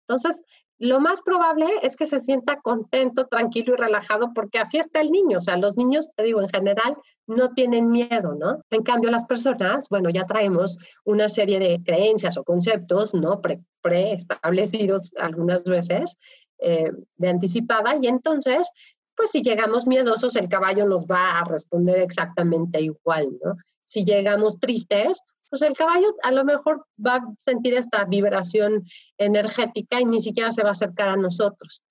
Entonces, 0.06 0.44
lo 0.78 0.98
más 0.98 1.20
probable 1.20 1.66
es 1.82 1.96
que 1.96 2.08
se 2.08 2.20
sienta 2.20 2.60
contento, 2.60 3.28
tranquilo 3.28 3.74
y 3.74 3.76
relajado 3.76 4.32
porque 4.34 4.58
así 4.58 4.78
está 4.78 5.00
el 5.00 5.12
niño. 5.12 5.38
O 5.38 5.40
sea, 5.40 5.56
los 5.56 5.76
niños, 5.76 6.08
te 6.16 6.24
digo, 6.24 6.42
en 6.42 6.48
general 6.48 6.96
no 7.28 7.50
tienen 7.50 7.88
miedo, 7.88 8.34
¿no? 8.34 8.62
En 8.70 8.82
cambio, 8.82 9.10
las 9.12 9.24
personas, 9.24 9.88
bueno, 9.90 10.10
ya 10.10 10.26
traemos 10.26 10.78
una 11.04 11.28
serie 11.28 11.60
de 11.60 11.80
creencias 11.84 12.36
o 12.36 12.42
conceptos, 12.42 13.14
¿no? 13.14 13.40
Preestablecidos 13.80 15.12
algunas 15.18 15.62
veces 15.64 16.18
eh, 16.58 16.90
de 17.16 17.28
anticipada 17.28 17.96
y 18.00 18.08
entonces, 18.08 18.68
pues 19.16 19.30
si 19.30 19.42
llegamos 19.42 19.86
miedosos, 19.86 20.36
el 20.36 20.48
caballo 20.48 20.86
nos 20.86 21.06
va 21.06 21.38
a 21.38 21.44
responder 21.44 21.98
exactamente 21.98 22.80
igual, 22.80 23.28
¿no? 23.44 23.56
Si 23.84 24.04
llegamos 24.04 24.58
tristes, 24.58 25.22
pues 25.50 25.62
el 25.62 25.74
caballo 25.74 26.14
a 26.22 26.30
lo 26.32 26.44
mejor 26.44 26.86
va 27.04 27.16
a 27.16 27.34
sentir 27.38 27.74
esta 27.74 28.04
vibración 28.04 28.84
energética 29.18 30.00
y 30.00 30.06
ni 30.06 30.20
siquiera 30.20 30.50
se 30.50 30.62
va 30.62 30.68
a 30.68 30.72
acercar 30.72 31.10
a 31.10 31.16
nosotros. 31.16 31.82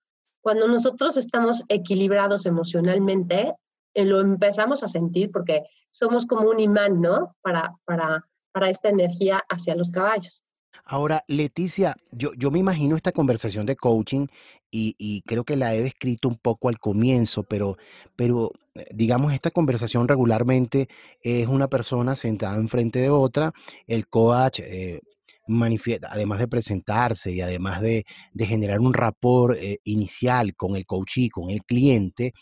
Cuando 0.42 0.68
nosotros 0.68 1.16
estamos 1.18 1.64
equilibrados 1.70 2.48
emocionalmente, 2.48 3.54
eh, 3.94 4.06
lo 4.06 4.20
empezamos 4.20 4.82
a 4.82 4.88
sentir 4.88 5.30
porque 5.32 5.64
somos 5.92 6.26
como 6.26 6.50
un 6.50 6.60
imán, 6.60 7.02
¿no? 7.02 7.36
Para, 7.42 7.76
para, 7.86 8.26
para 8.52 8.70
esta 8.70 8.90
energía 8.90 9.44
hacia 9.48 9.76
los 9.76 9.92
caballos. 9.92 10.42
Ahora, 10.86 11.24
Leticia, 11.28 11.96
yo, 12.12 12.34
yo 12.34 12.52
me 12.52 12.60
imagino 12.60 12.96
esta 12.96 13.12
conversación 13.12 13.66
de 13.66 13.76
coaching 13.76 14.28
y, 14.72 15.22
creo 15.26 15.44
que 15.44 15.58
la 15.58 15.76
he 15.76 15.82
descrito 15.82 16.30
un 16.30 16.38
poco 16.38 16.70
al 16.70 16.80
comienzo, 16.80 17.44
pero, 17.44 17.78
pero 18.16 18.54
eh, 18.76 18.86
digamos, 18.94 19.34
esta 19.34 19.52
conversación 19.52 20.08
regularmente 20.08 20.88
es 21.22 21.48
una 21.48 21.68
persona 21.68 22.16
sentada 22.16 22.56
enfrente 22.56 23.00
de 23.00 23.10
otra, 23.10 23.54
el 23.88 24.08
coach 24.08 24.60
eh, 24.60 25.02
manifiesta, 25.48 26.10
además 26.12 26.40
de 26.40 26.48
presentarse 26.48 27.32
y 27.32 27.42
además 27.42 27.82
de, 27.82 28.06
generar 28.40 28.80
un 28.80 28.94
rapport 28.94 29.58
eh, 29.58 29.80
inicial 29.84 30.56
con 30.56 30.76
el 30.76 30.86
coachee, 30.86 31.30
con 31.30 31.50
el 31.50 31.64
cliente, 31.64 32.34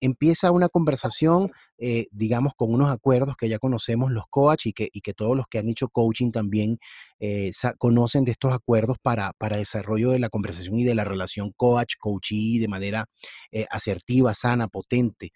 empieza 0.00 0.50
una 0.50 0.68
conversación 0.68 1.50
eh, 1.84 2.06
digamos, 2.12 2.52
con 2.54 2.72
unos 2.72 2.90
acuerdos 2.90 3.36
que 3.36 3.48
ya 3.48 3.58
conocemos 3.58 4.12
los 4.12 4.26
coach 4.30 4.66
y 4.66 4.72
que, 4.72 4.88
y 4.92 5.00
que 5.00 5.14
todos 5.14 5.36
los 5.36 5.46
que 5.48 5.58
han 5.58 5.68
hecho 5.68 5.88
coaching 5.88 6.30
también 6.30 6.78
eh, 7.18 7.50
conocen 7.76 8.24
de 8.24 8.30
estos 8.30 8.52
acuerdos 8.52 8.98
para, 9.02 9.32
para 9.36 9.56
desarrollo 9.56 10.12
de 10.12 10.20
la 10.20 10.28
conversación 10.28 10.78
y 10.78 10.84
de 10.84 10.94
la 10.94 11.02
relación 11.02 11.50
coach-coachee 11.56 12.60
de 12.60 12.68
manera 12.68 13.06
eh, 13.50 13.66
asertiva, 13.68 14.32
sana, 14.32 14.68
potente. 14.68 15.32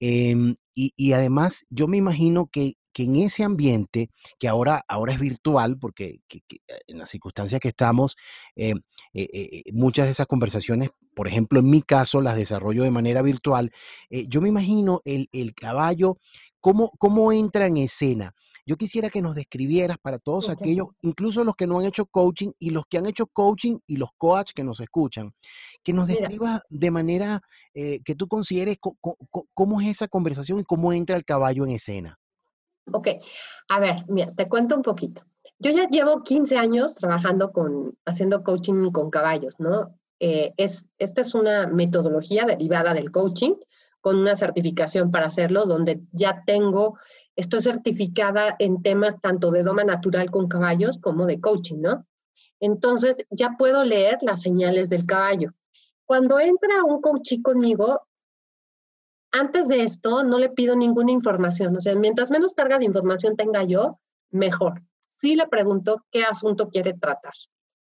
Em, 0.00 0.56
y, 0.74 0.94
y, 0.96 1.12
además, 1.12 1.66
yo 1.68 1.86
me 1.86 1.98
imagino 1.98 2.48
que, 2.50 2.76
que, 2.92 3.04
en 3.04 3.16
ese 3.16 3.44
ambiente, 3.44 4.10
que 4.38 4.48
ahora, 4.48 4.84
ahora 4.88 5.12
es 5.12 5.20
virtual, 5.20 5.78
porque 5.78 6.20
en 6.86 6.98
las 6.98 7.10
circunstancias 7.10 7.60
que 7.60 7.68
estamos, 7.68 8.16
muchas 9.72 10.06
de 10.06 10.12
esas 10.12 10.26
conversaciones, 10.26 10.90
por 11.14 11.28
ejemplo, 11.28 11.60
en 11.60 11.70
mi 11.70 11.82
caso, 11.82 12.20
las 12.20 12.36
desarrollo 12.36 12.82
de 12.82 12.90
manera 12.90 13.22
virtual, 13.22 13.72
yo 14.10 14.40
me 14.40 14.48
imagino 14.48 15.02
el, 15.04 15.28
el 15.32 15.54
caballo 15.54 16.16
¿cómo, 16.60 16.92
cómo 16.98 17.32
entra 17.32 17.66
en 17.66 17.78
escena? 17.78 18.34
Yo 18.66 18.76
quisiera 18.76 19.10
que 19.10 19.22
nos 19.22 19.34
describieras 19.34 19.98
para 19.98 20.18
todos 20.18 20.48
aquellos, 20.48 20.88
incluso 21.02 21.42
los 21.44 21.56
que 21.56 21.66
no 21.66 21.78
han 21.78 21.86
hecho 21.86 22.06
coaching 22.06 22.50
y 22.58 22.70
los 22.70 22.84
que 22.88 22.98
han 22.98 23.06
hecho 23.06 23.26
coaching 23.26 23.78
y 23.86 23.96
los 23.96 24.10
coaches 24.16 24.52
que 24.52 24.62
nos 24.62 24.78
escuchan, 24.80 25.32
que 25.82 25.92
nos 25.92 26.06
describas 26.06 26.60
de 26.68 26.90
manera 26.90 27.40
eh, 27.74 28.00
que 28.04 28.14
tú 28.14 28.28
consideres 28.28 28.76
cómo 29.54 29.80
es 29.80 29.88
esa 29.88 30.08
conversación 30.08 30.60
y 30.60 30.64
cómo 30.64 30.92
entra 30.92 31.16
el 31.16 31.24
caballo 31.24 31.64
en 31.64 31.72
escena. 31.72 32.18
Ok, 32.92 33.08
a 33.68 33.80
ver, 33.80 34.04
mira, 34.08 34.32
te 34.34 34.48
cuento 34.48 34.76
un 34.76 34.82
poquito. 34.82 35.22
Yo 35.58 35.70
ya 35.72 35.88
llevo 35.88 36.22
15 36.22 36.56
años 36.56 36.94
trabajando 36.94 37.52
con, 37.52 37.96
haciendo 38.06 38.42
coaching 38.42 38.90
con 38.92 39.10
caballos, 39.10 39.60
¿no? 39.60 39.94
Eh, 40.18 40.54
es, 40.56 40.86
esta 40.98 41.20
es 41.20 41.34
una 41.34 41.66
metodología 41.66 42.44
derivada 42.44 42.94
del 42.94 43.10
coaching 43.10 43.54
con 44.00 44.16
una 44.16 44.36
certificación 44.36 45.10
para 45.10 45.26
hacerlo, 45.26 45.66
donde 45.66 46.00
ya 46.12 46.42
tengo, 46.46 46.98
estoy 47.36 47.60
certificada 47.60 48.56
en 48.58 48.82
temas 48.82 49.20
tanto 49.20 49.50
de 49.50 49.62
doma 49.62 49.84
natural 49.84 50.30
con 50.30 50.48
caballos 50.48 50.98
como 50.98 51.26
de 51.26 51.40
coaching, 51.40 51.80
¿no? 51.80 52.06
Entonces 52.60 53.26
ya 53.30 53.56
puedo 53.58 53.84
leer 53.84 54.18
las 54.22 54.42
señales 54.42 54.88
del 54.90 55.06
caballo. 55.06 55.52
Cuando 56.04 56.40
entra 56.40 56.84
un 56.84 57.00
coachí 57.00 57.40
conmigo, 57.42 58.02
Antes 59.32 59.68
de 59.68 59.82
esto, 59.82 60.24
no 60.24 60.38
le 60.38 60.48
pido 60.48 60.74
ninguna 60.74 61.12
información. 61.12 61.76
O 61.76 61.80
sea, 61.80 61.94
mientras 61.94 62.30
menos 62.30 62.54
carga 62.54 62.78
de 62.78 62.84
información 62.84 63.36
tenga 63.36 63.62
yo, 63.64 64.00
mejor. 64.30 64.82
Sí 65.08 65.36
le 65.36 65.46
pregunto 65.46 66.04
qué 66.10 66.24
asunto 66.24 66.68
quiere 66.68 66.94
tratar. 66.94 67.34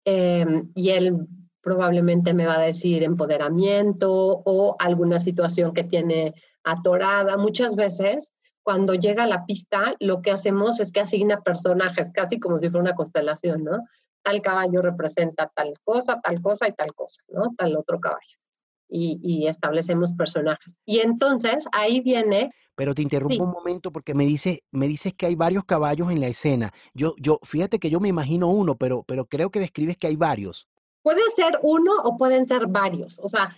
Em, 0.05 0.71
y 0.75 0.89
él 0.89 1.27
probablemente 1.61 2.33
me 2.33 2.45
va 2.45 2.55
a 2.55 2.65
decir 2.65 3.03
empoderamiento 3.03 4.11
o 4.11 4.75
alguna 4.79 5.17
situación 5.17 5.73
que 5.73 5.85
tiene 5.85 6.35
atorada. 6.63 7.37
Muchas 7.37 7.75
veces, 7.75 8.33
cuando 8.61 8.93
llega 8.93 9.23
a 9.23 9.27
la 9.27 9.45
pista, 9.45 9.95
lo 9.99 10.21
que 10.21 10.31
hacemos 10.31 10.79
es 10.79 10.91
que 10.91 10.99
asigna 10.99 11.41
personajes, 11.41 12.11
casi 12.13 12.39
como 12.39 12.59
si 12.59 12.69
fuera 12.69 12.83
una 12.83 12.95
constelación, 12.95 13.63
¿no? 13.63 13.87
Tal 14.23 14.41
caballo 14.41 14.81
representa 14.81 15.51
tal 15.55 15.73
cosa, 15.83 16.19
tal 16.21 16.41
cosa 16.41 16.67
y 16.67 16.73
tal 16.73 16.93
cosa, 16.93 17.21
¿no? 17.29 17.53
Tal 17.57 17.75
otro 17.77 17.99
caballo. 17.99 18.42
Y, 18.89 19.47
establecemos 19.47 20.11
personajes. 20.11 20.77
Y 20.85 20.99
entonces 20.99 21.65
ahí 21.71 21.99
viene 22.01 22.51
pero 22.75 22.95
te 22.95 23.03
interrumpo 23.03 23.43
un 23.43 23.51
momento 23.51 23.91
porque 23.91 24.15
me 24.15 24.25
dice, 24.25 24.63
me 24.71 24.87
dices 24.87 25.13
que 25.13 25.27
hay 25.27 25.35
varios 25.35 25.63
caballos 25.63 26.11
en 26.11 26.19
la 26.19 26.27
escena. 26.27 26.71
Yo, 26.95 27.13
yo, 27.19 27.39
fíjate 27.43 27.77
que 27.77 27.91
yo 27.91 27.99
me 27.99 28.07
imagino 28.07 28.49
uno, 28.49 28.75
pero, 28.75 29.03
pero 29.03 29.25
creo 29.25 29.51
que 29.51 29.59
describes 29.59 29.95
que 29.95 30.07
hay 30.07 30.15
varios. 30.15 30.67
Puede 31.03 31.21
ser 31.35 31.51
uno 31.61 31.91
o 32.03 32.17
pueden 32.17 32.47
ser 32.47 32.65
varios. 32.65 33.19
O 33.19 33.27
sea, 33.27 33.55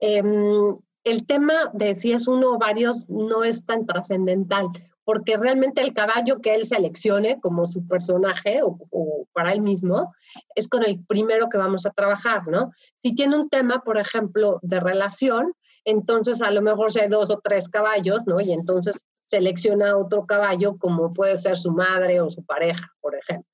em, 0.00 0.76
el 1.04 1.26
tema 1.26 1.70
de 1.74 1.94
si 1.94 2.12
es 2.12 2.26
uno 2.26 2.54
o 2.54 2.58
varios 2.58 3.08
no 3.08 3.44
es 3.44 3.64
tan 3.64 3.86
trascendental, 3.86 4.66
porque 5.06 5.36
realmente 5.36 5.80
el 5.82 5.94
caballo 5.94 6.40
que 6.40 6.56
él 6.56 6.66
seleccione 6.66 7.38
como 7.40 7.64
su 7.68 7.86
personaje 7.86 8.60
o, 8.64 8.76
o, 8.90 9.28
para 9.32 9.52
él 9.52 9.60
mismo 9.60 10.12
es 10.56 10.66
con 10.66 10.84
el 10.84 10.98
primero 11.06 11.48
que 11.48 11.58
vamos 11.58 11.86
a 11.86 11.92
trabajar, 11.92 12.48
¿no? 12.48 12.72
Si 12.96 13.14
tiene 13.14 13.36
un 13.36 13.48
tema, 13.48 13.82
por 13.84 13.98
ejemplo, 13.98 14.58
de 14.62 14.80
relación, 14.80 15.52
entonces 15.84 16.42
a 16.42 16.50
lo 16.50 16.60
mejor 16.60 16.90
si 16.92 16.98
hay 16.98 17.08
dos 17.08 17.30
o 17.30 17.38
tres 17.38 17.68
caballos, 17.68 18.26
¿no? 18.26 18.40
Y 18.40 18.52
entonces 18.52 19.06
selecciona 19.22 19.96
otro 19.96 20.26
caballo 20.26 20.76
como 20.76 21.14
puede 21.14 21.38
ser 21.38 21.56
su 21.56 21.70
madre 21.70 22.20
o 22.20 22.28
su 22.28 22.44
pareja, 22.44 22.92
por 23.00 23.14
ejemplo. 23.14 23.48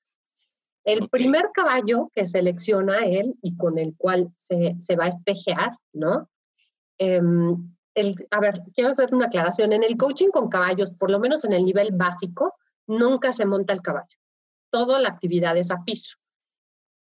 El 0.85 1.07
primer 1.07 1.51
caballo 1.53 2.09
que 2.15 2.25
selecciona 2.25 3.05
él 3.05 3.35
y 3.43 3.55
con 3.55 3.77
el 3.77 3.93
cual 3.95 4.31
se, 4.35 4.75
va 4.95 5.05
a 5.05 5.09
espejear, 5.09 5.77
¿no? 5.93 6.27
Em, 7.95 8.15
a 8.31 8.39
ver, 8.39 8.61
quiero 8.73 8.89
hacer 8.89 9.13
una 9.13 9.27
aclaración. 9.27 9.73
En 9.73 9.83
el 9.83 9.97
coaching 9.97 10.29
con 10.29 10.49
caballos, 10.49 10.91
por 10.91 11.11
lo 11.11 11.19
menos 11.19 11.45
en 11.45 11.53
el 11.53 11.63
nivel 11.63 11.91
básico, 11.93 12.55
nunca 12.87 13.33
se 13.33 13.45
monta 13.45 13.73
el 13.73 13.81
caballo. 13.81 14.17
Toda 14.71 14.99
la 14.99 15.09
actividad 15.09 15.55
es 15.57 15.71
a 15.71 15.83
piso. 15.83 16.17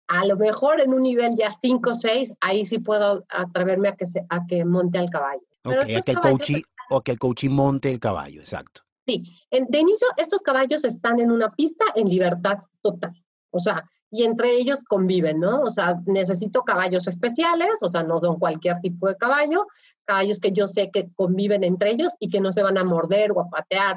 A 0.09 0.25
lo 0.25 0.37
mejor 0.37 0.81
en 0.81 0.95
un 0.95 1.03
nivel 1.03 1.35
ya 1.37 1.51
5 1.51 1.91
o 1.91 1.93
6, 1.93 2.35
ahí 2.41 2.65
sí 2.65 2.79
puedo 2.79 3.27
atreverme 3.29 3.89
a 3.89 3.97
que, 3.97 4.07
se, 4.07 4.25
a 4.29 4.47
que 4.47 4.65
monte 4.65 4.99
al 4.99 5.11
caballo. 5.11 5.43
que 5.63 6.13
el 6.13 6.21
coaching, 6.21 6.63
o 6.91 7.03
que 7.03 7.13
el 7.13 7.19
coaching 7.19 7.51
monte 7.51 7.91
el 7.91 8.01
caballo, 8.01 8.41
exacto. 8.41 8.83
Sí, 9.07 9.25
de 9.51 9.79
inicio 9.79 10.07
estos 10.17 10.43
caballos 10.43 10.85
están 10.85 11.19
en 11.19 11.31
una 11.31 11.51
pista 11.51 11.85
en 11.95 12.09
libertad 12.09 12.59
total. 12.83 13.13
O 13.51 13.59
sea, 13.59 13.91
y 14.11 14.25
entre 14.25 14.53
ellos 14.53 14.85
conviven, 14.85 15.41
¿no? 15.41 15.63
O 15.63 15.71
sea, 15.71 16.01
necesito 16.07 16.63
caballos 16.63 17.07
especiales, 17.07 17.83
o 17.83 17.89
sea, 17.89 18.03
no 18.03 18.19
son 18.19 18.39
cualquier 18.39 18.81
tipo 18.81 19.09
de 19.09 19.17
caballo, 19.17 19.67
caballos 20.05 20.41
que 20.41 20.53
yo 20.53 20.67
sé 20.67 20.91
que 20.91 21.11
conviven 21.15 21.63
entre 21.65 21.91
ellos 21.91 22.13
y 22.19 22.29
que 22.29 22.41
no 22.41 22.51
se 22.51 22.63
van 22.63 22.79
a 22.79 22.85
morder 22.85 23.33
o 23.33 23.41
a 23.41 23.49
patear. 23.49 23.97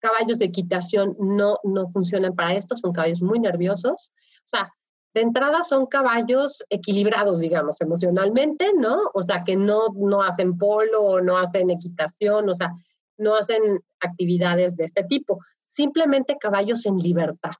Caballos 0.00 0.38
de 0.38 0.46
equitación 0.46 1.16
no, 1.18 1.58
no 1.62 1.86
funcionan 1.86 2.34
para 2.34 2.54
esto, 2.54 2.76
son 2.76 2.92
caballos 2.92 3.22
muy 3.22 3.38
nerviosos. 3.38 4.10
O 4.38 4.46
sea, 4.46 4.72
de 5.14 5.20
entrada 5.20 5.62
son 5.62 5.86
caballos 5.86 6.64
equilibrados, 6.68 7.38
digamos, 7.38 7.80
emocionalmente, 7.80 8.72
¿no? 8.76 8.98
O 9.14 9.22
sea, 9.22 9.44
que 9.44 9.56
no, 9.56 9.88
no 9.94 10.22
hacen 10.22 10.58
polo 10.58 11.02
o 11.02 11.20
no 11.20 11.38
hacen 11.38 11.70
equitación, 11.70 12.48
o 12.48 12.54
sea, 12.54 12.72
no 13.16 13.36
hacen 13.36 13.80
actividades 14.00 14.76
de 14.76 14.84
este 14.84 15.04
tipo. 15.04 15.40
Simplemente 15.64 16.36
caballos 16.38 16.86
en 16.86 16.98
libertad 16.98 17.52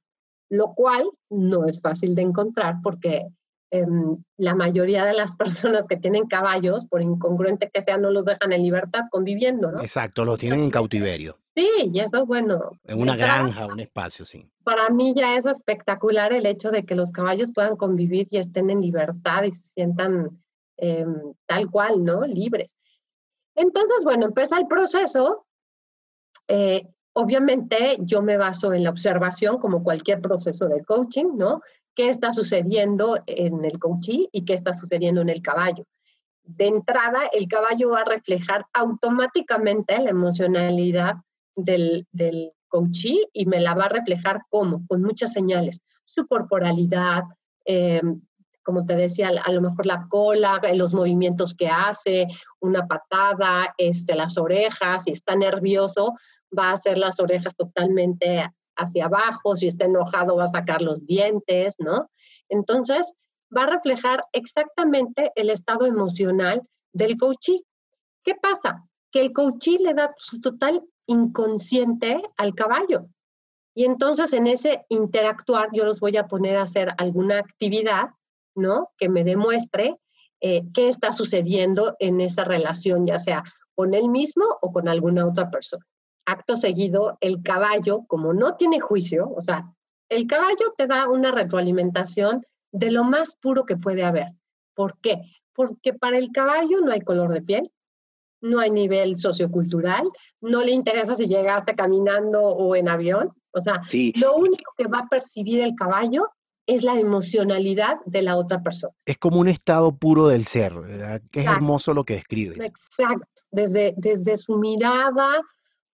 lo 0.49 0.73
cual 0.73 1.09
no 1.29 1.65
es 1.65 1.81
fácil 1.81 2.15
de 2.15 2.23
encontrar 2.23 2.77
porque 2.83 3.27
em, 3.71 4.17
la 4.37 4.55
mayoría 4.55 5.05
de 5.05 5.13
las 5.13 5.35
personas 5.75 5.85
que 5.87 5.97
tienen 5.97 6.27
caballos, 6.27 6.85
por 6.85 7.01
incongruente 7.01 7.69
que 7.71 7.81
sea, 7.81 7.97
no 7.97 8.09
los 8.11 8.25
dejan 8.25 8.51
en 8.51 8.63
libertad 8.63 9.01
conviviendo, 9.11 9.71
¿no? 9.71 9.81
Exacto, 9.81 10.25
los 10.25 10.39
tienen 10.39 10.61
en 10.61 10.71
cautiverio. 10.71 11.37
Sí, 11.55 11.91
y 11.93 11.99
eso 11.99 12.19
es 12.21 12.25
bueno. 12.25 12.71
En 12.85 13.01
una 13.01 13.15
granja, 13.15 13.65
un 13.67 13.79
espacio, 13.79 14.25
sí. 14.25 14.49
Para 14.63 14.89
mí 14.89 15.13
ya 15.13 15.35
es 15.35 15.45
espectacular 15.45 16.31
el 16.31 16.45
hecho 16.45 16.71
de 16.71 16.85
que 16.85 16.95
los 16.95 17.11
caballos 17.11 17.51
puedan 17.53 17.75
convivir 17.75 18.27
y 18.31 18.37
estén 18.37 18.69
en 18.69 18.81
libertad 18.81 19.43
y 19.43 19.51
se 19.51 19.71
sientan 19.71 20.41
em, 20.77 21.33
tal 21.45 21.69
cual, 21.69 22.03
¿no? 22.03 22.25
Libres. 22.25 22.75
Entonces, 23.55 24.03
bueno, 24.03 24.27
empieza 24.27 24.57
el 24.57 24.67
proceso. 24.67 25.45
Eh, 26.47 26.87
Obviamente 27.19 27.97
yo 27.99 28.21
me 28.21 28.37
baso 28.37 28.71
en 28.73 28.85
la 28.85 28.91
observación 28.91 29.57
como 29.57 29.83
cualquier 29.83 30.21
proceso 30.21 30.69
de 30.69 30.85
coaching, 30.85 31.35
¿no? 31.35 31.61
¿Qué 31.93 32.07
está 32.07 32.31
sucediendo 32.31 33.21
en 33.25 33.65
el 33.65 33.77
coachee 33.77 34.29
y 34.31 34.45
qué 34.45 34.53
está 34.53 34.71
sucediendo 34.71 35.19
en 35.19 35.27
el 35.27 35.41
caballo? 35.41 35.85
De 36.43 36.67
entrada, 36.67 37.23
el 37.33 37.49
caballo 37.49 37.89
va 37.89 38.01
a 38.01 38.05
reflejar 38.05 38.65
automáticamente 38.73 39.99
la 39.99 40.11
emocionalidad 40.11 41.15
del, 41.57 42.07
del 42.13 42.53
y 43.33 43.45
me 43.47 43.59
la 43.59 43.73
va 43.73 43.85
a 43.85 43.89
reflejar 43.89 44.43
como, 44.49 44.85
con 44.87 45.01
muchas 45.01 45.33
señales. 45.33 45.81
Su 46.05 46.25
corporalidad, 46.25 47.23
em, 47.65 48.21
como 48.63 48.85
te 48.85 48.95
decía, 48.95 49.29
a 49.43 49.51
lo 49.51 49.61
mejor 49.61 49.85
la 49.85 50.07
cola, 50.07 50.61
los 50.73 50.93
movimientos 50.93 51.53
que 51.53 51.67
hace, 51.67 52.27
una 52.61 52.87
patada, 52.87 53.73
este, 53.77 54.15
las 54.15 54.37
orejas, 54.37 55.03
si 55.03 55.11
está 55.11 55.35
nervioso, 55.35 56.13
va 56.57 56.69
a 56.69 56.73
hacer 56.73 56.97
las 56.97 57.19
orejas 57.19 57.55
totalmente 57.55 58.49
hacia 58.79 59.05
abajo, 59.05 59.55
si 59.55 59.67
está 59.67 59.85
enojado 59.85 60.37
va 60.37 60.45
a 60.45 60.47
sacar 60.47 60.81
los 60.81 61.05
dientes, 61.05 61.75
¿no? 61.79 62.09
Entonces, 62.47 63.13
va 63.55 63.63
a 63.63 63.69
reflejar 63.69 64.23
exactamente 64.31 65.31
el 65.35 65.49
estado 65.49 65.85
emocional 65.85 66.61
del 66.93 67.17
coachí. 67.17 67.63
¿Qué 68.23 68.35
pasa? 68.35 68.83
Que 69.11 69.21
el 69.21 69.33
coachí 69.33 69.77
le 69.77 69.93
da 69.93 70.13
su 70.17 70.39
total 70.39 70.83
inconsciente 71.07 72.21
al 72.37 72.53
caballo. 72.53 73.07
Y 73.75 73.85
entonces 73.85 74.33
en 74.33 74.47
ese 74.47 74.85
interactuar 74.89 75.69
yo 75.73 75.85
los 75.85 75.99
voy 75.99 76.17
a 76.17 76.27
poner 76.27 76.57
a 76.57 76.63
hacer 76.63 76.93
alguna 76.97 77.39
actividad, 77.39 78.09
¿no? 78.55 78.89
Que 78.97 79.09
me 79.09 79.23
demuestre 79.23 79.97
eh, 80.41 80.63
qué 80.73 80.87
está 80.87 81.11
sucediendo 81.11 81.95
en 81.99 82.19
esa 82.19 82.43
relación, 82.43 83.05
ya 83.05 83.17
sea 83.17 83.43
con 83.75 83.93
él 83.93 84.09
mismo 84.09 84.45
o 84.61 84.71
con 84.71 84.87
alguna 84.87 85.25
otra 85.25 85.49
persona 85.49 85.85
acto 86.29 86.55
seguido, 86.55 87.17
el 87.21 87.41
caballo, 87.41 88.05
como 88.07 88.33
no 88.33 88.55
tiene 88.55 88.79
juicio, 88.79 89.31
o 89.35 89.41
sea, 89.41 89.73
el 90.09 90.27
caballo 90.27 90.73
te 90.77 90.87
da 90.87 91.07
una 91.07 91.31
retroalimentación 91.31 92.45
de 92.71 92.91
lo 92.91 93.03
más 93.03 93.35
puro 93.35 93.65
que 93.65 93.77
puede 93.77 94.03
haber. 94.03 94.33
¿Por 94.73 94.99
qué? 94.99 95.21
Porque 95.53 95.93
para 95.93 96.17
el 96.17 96.31
caballo 96.31 96.81
no 96.81 96.91
hay 96.91 97.01
color 97.01 97.33
de 97.33 97.41
piel, 97.41 97.71
no 98.41 98.59
hay 98.59 98.71
nivel 98.71 99.17
sociocultural, 99.17 100.09
no 100.41 100.63
le 100.63 100.71
interesa 100.71 101.15
si 101.15 101.27
llegaste 101.27 101.75
caminando 101.75 102.41
o 102.41 102.75
en 102.75 102.87
avión. 102.87 103.33
O 103.51 103.59
sea, 103.59 103.81
lo 104.15 104.35
único 104.35 104.73
que 104.77 104.87
va 104.87 104.99
a 104.99 105.07
percibir 105.07 105.61
el 105.61 105.75
caballo 105.75 106.29
es 106.65 106.83
la 106.83 106.99
emocionalidad 106.99 107.97
de 108.05 108.21
la 108.21 108.37
otra 108.37 108.61
persona. 108.61 108.93
Es 109.05 109.17
como 109.17 109.39
un 109.39 109.47
estado 109.47 109.95
puro 109.97 110.27
del 110.27 110.45
ser, 110.45 110.75
¿verdad? 110.75 111.21
que 111.31 111.39
es 111.41 111.47
hermoso 111.47 111.95
lo 111.95 112.03
que 112.03 112.13
describes. 112.13 112.59
Exacto, 112.59 113.25
desde, 113.51 113.95
desde 113.97 114.37
su 114.37 114.55
mirada, 114.57 115.41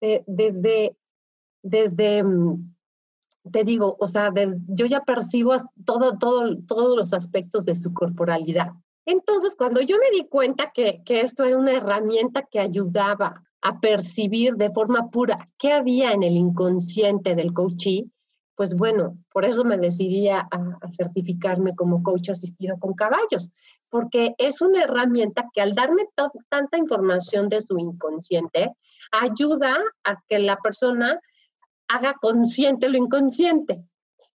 eh, 0.01 0.23
desde, 0.27 0.97
desde, 1.63 2.23
mm, 2.23 2.75
te 3.53 3.65
digo, 3.65 3.97
o 3.99 4.09
sea, 4.09 4.33
yo 4.69 4.87
ya 4.87 5.01
percibo 5.05 5.57
todo, 5.85 6.19
todo, 6.19 6.57
todos 6.67 6.97
los 6.97 7.13
aspectos 7.13 7.65
de 7.65 7.75
su 7.75 7.93
corporalidad. 7.93 8.73
Entonces, 9.07 9.57
cuando 9.57 9.81
yo 9.81 9.97
me 9.99 10.17
di 10.17 10.29
cuenta 10.29 10.73
que, 10.73 11.03
que 11.05 11.23
esto 11.23 11.45
era 11.45 11.57
una 11.57 11.73
herramienta 11.73 12.47
que 12.51 12.61
ayudaba 12.61 13.43
a 13.63 13.81
percibir 13.81 14.55
de 14.55 14.71
forma 14.71 15.11
pura 15.11 15.47
qué 15.59 15.73
había 15.73 16.13
en 16.13 16.23
el 16.23 16.37
inconsciente 16.37 17.35
del 17.35 17.53
coachee, 17.53 18.11
pues 18.61 18.75
bueno, 18.75 19.17
por 19.33 19.47
eso 19.47 19.65
me 19.65 19.79
decidí 19.79 20.29
a, 20.29 20.41
a, 20.41 20.93
certificarme 20.93 21.75
como 21.75 22.03
coach 22.03 22.29
asistido 22.29 22.79
con 22.79 22.93
caballos, 22.93 23.51
porque 23.89 24.35
es 24.37 24.61
una 24.61 24.83
herramienta 24.83 25.49
que 25.55 25.63
al 25.63 25.75
darme 25.75 26.03
tanta 26.51 26.77
información 26.77 27.49
de 27.49 27.63
su 27.63 27.79
inconsciente, 27.79 28.73
ayuda 29.13 29.79
a 30.05 30.23
que 30.29 30.39
la 30.39 30.57
persona 30.57 31.21
haga 31.89 32.15
consciente 32.21 32.89
lo 32.89 32.99
inconsciente. 32.99 33.85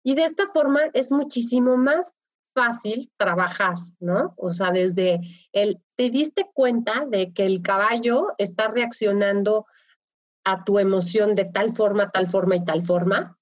Y 0.03 0.15
de 0.15 0.23
esta 0.23 0.47
forma 0.47 0.81
es 0.93 1.11
muchísimo 1.11 1.77
más 1.77 2.13
fácil 2.53 3.11
trabajar, 3.17 3.75
¿no? 3.99 4.33
O 4.37 4.51
sea, 4.51 4.71
desde 4.71 5.21
el, 5.53 5.79
te 5.95 6.09
diste 6.09 6.49
cuenta 6.53 7.05
de 7.07 7.33
que 7.33 7.45
el 7.45 7.61
caballo 7.61 8.33
está 8.37 8.67
reaccionando 8.67 9.65
a 10.43 10.63
tu 10.63 10.79
emoción 10.79 11.35
de 11.35 11.45
tal 11.45 11.73
forma, 11.73 12.09
tal 12.09 12.27
forma 12.27 12.55
y 12.55 12.65
tal 12.65 12.85
forma. 12.85 13.37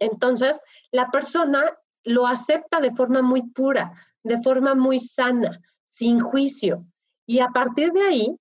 Entonces, 0.00 0.60
la 0.92 1.10
persona 1.10 1.64
lo 2.04 2.26
acepta 2.26 2.80
de 2.80 2.92
forma 2.92 3.22
muy 3.22 3.42
pura, 3.42 3.94
de 4.22 4.38
forma 4.40 4.74
muy 4.74 4.98
sana, 4.98 5.62
sin 5.90 6.20
juicio. 6.20 6.84
Y 7.26 7.40
a 7.40 7.48
partir 7.48 7.92
de 7.92 8.02
ahí, 8.02 8.36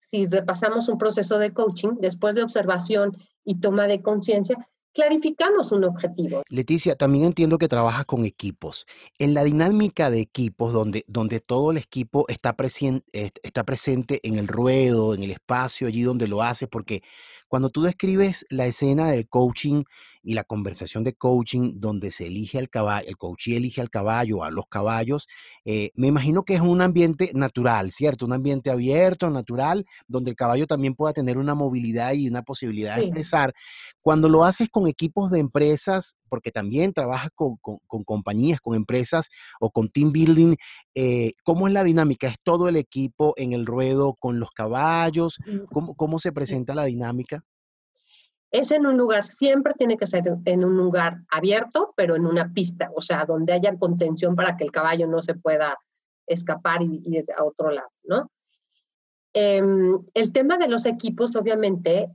si 0.00 0.26
repasamos 0.26 0.88
un 0.88 0.98
proceso 0.98 1.38
de 1.38 1.52
coaching, 1.52 1.96
después 2.00 2.34
de 2.34 2.42
observación 2.42 3.16
y 3.44 3.60
toma 3.60 3.86
de 3.86 4.02
conciencia, 4.02 4.56
clarificamos 4.92 5.72
un 5.72 5.84
objetivo. 5.84 6.42
Leticia, 6.48 6.96
también 6.96 7.24
entiendo 7.24 7.58
que 7.58 7.68
trabajas 7.68 8.04
con 8.06 8.24
equipos. 8.24 8.86
En 9.18 9.34
la 9.34 9.44
dinámica 9.44 10.10
de 10.10 10.20
equipos, 10.20 10.72
donde, 10.72 11.04
donde 11.06 11.40
todo 11.40 11.70
el 11.70 11.76
equipo 11.76 12.24
está, 12.28 12.56
está 13.12 13.64
presente 13.64 14.20
en 14.22 14.36
el 14.36 14.48
ruedo, 14.48 15.14
en 15.14 15.22
el 15.22 15.30
espacio, 15.30 15.86
allí 15.86 16.02
donde 16.02 16.28
lo 16.28 16.42
haces, 16.42 16.68
porque 16.68 17.02
cuando 17.48 17.70
tú 17.70 17.82
describes 17.82 18.46
la 18.48 18.66
escena 18.66 19.10
del 19.10 19.28
coaching 19.28 19.84
y 20.22 20.34
la 20.34 20.44
conversación 20.44 21.04
de 21.04 21.14
coaching 21.14 21.74
donde 21.76 22.10
se 22.10 22.26
elige 22.26 22.58
al 22.58 22.68
caballo, 22.68 23.08
el 23.08 23.16
coachee 23.16 23.56
elige 23.56 23.80
al 23.80 23.90
caballo, 23.90 24.44
a 24.44 24.50
los 24.50 24.66
caballos, 24.66 25.26
eh, 25.64 25.90
me 25.94 26.08
imagino 26.08 26.44
que 26.44 26.54
es 26.54 26.60
un 26.60 26.82
ambiente 26.82 27.30
natural, 27.34 27.90
¿cierto? 27.92 28.26
Un 28.26 28.32
ambiente 28.32 28.70
abierto, 28.70 29.30
natural, 29.30 29.86
donde 30.08 30.30
el 30.30 30.36
caballo 30.36 30.66
también 30.66 30.94
pueda 30.94 31.12
tener 31.12 31.38
una 31.38 31.54
movilidad 31.54 32.12
y 32.12 32.28
una 32.28 32.42
posibilidad 32.42 32.96
de 32.96 33.04
expresar. 33.04 33.54
Cuando 34.02 34.28
lo 34.28 34.44
haces 34.44 34.68
con 34.70 34.86
equipos 34.88 35.30
de 35.30 35.40
empresas, 35.40 36.16
porque 36.28 36.50
también 36.50 36.92
trabajas 36.92 37.30
con, 37.34 37.58
compañías, 38.04 38.60
con 38.60 38.74
empresas 38.76 39.28
o 39.60 39.70
con 39.70 39.88
team 39.88 40.12
building, 40.12 40.56
eh, 40.94 41.32
¿cómo 41.44 41.66
es 41.66 41.74
la 41.74 41.84
dinámica? 41.84 42.28
¿Es 42.28 42.36
todo 42.42 42.68
el 42.68 42.76
equipo 42.76 43.34
en 43.36 43.52
el 43.52 43.66
ruedo 43.66 44.14
con 44.18 44.38
los 44.38 44.50
caballos? 44.50 45.38
Mm, 45.46 45.64
¿Cómo, 45.72 45.94
cómo 45.94 46.18
se 46.18 46.32
presenta 46.32 46.74
la 46.74 46.84
dinámica? 46.84 47.44
Es 48.50 48.72
en 48.72 48.86
un 48.86 48.96
lugar, 48.96 49.26
siempre 49.26 49.74
tiene 49.74 49.96
que 49.96 50.06
ser 50.06 50.24
en 50.44 50.64
un 50.64 50.76
lugar 50.76 51.22
abierto, 51.30 51.92
pero 51.96 52.16
en 52.16 52.26
una 52.26 52.52
pista, 52.52 52.90
o 52.94 53.00
sea, 53.00 53.24
donde 53.24 53.52
haya 53.52 53.78
contención 53.78 54.34
para 54.34 54.56
que 54.56 54.64
el 54.64 54.72
caballo 54.72 55.06
no 55.06 55.22
se 55.22 55.34
pueda 55.34 55.78
escapar 56.26 56.82
y 56.82 57.00
ir 57.04 57.24
a 57.36 57.44
otro 57.44 57.70
lado, 57.70 57.90
¿no? 58.04 58.30
Em, 59.32 60.00
el 60.14 60.32
tema 60.32 60.58
de 60.58 60.68
los 60.68 60.86
equipos, 60.86 61.36
obviamente, 61.36 62.10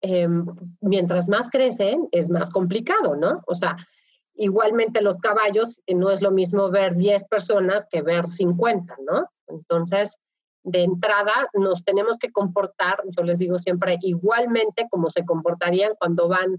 em, 0.00 0.46
mientras 0.80 1.28
más 1.28 1.50
crecen, 1.50 2.08
es 2.12 2.30
más 2.30 2.50
complicado, 2.50 3.16
¿no? 3.16 3.42
O 3.46 3.54
sea, 3.56 3.76
igualmente 4.34 5.02
los 5.02 5.18
caballos, 5.18 5.82
eh, 5.86 5.94
no 5.94 6.10
es 6.10 6.22
lo 6.22 6.30
mismo 6.30 6.70
ver 6.70 6.94
10 6.94 7.24
personas 7.24 7.86
que 7.90 8.02
ver 8.02 8.28
50, 8.28 8.96
¿no? 9.04 9.28
Entonces, 9.48 10.18
de 10.62 10.82
entrada 10.82 11.48
nos 11.54 11.84
tenemos 11.84 12.18
que 12.18 12.30
comportar, 12.30 13.02
yo 13.16 13.22
les 13.22 13.38
digo 13.38 13.58
siempre, 13.58 13.96
igualmente 14.02 14.86
como 14.90 15.08
se 15.08 15.24
comportarían 15.24 15.92
cuando 15.98 16.28
van 16.28 16.54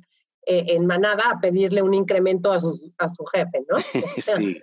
eh, 0.45 0.65
en 0.69 0.87
manada 0.87 1.23
a 1.29 1.39
pedirle 1.39 1.81
un 1.81 1.93
incremento 1.93 2.51
a 2.51 2.59
su, 2.59 2.93
a 2.97 3.07
su 3.07 3.23
jefe, 3.25 3.63
¿no? 3.69 3.77
sí. 4.17 4.61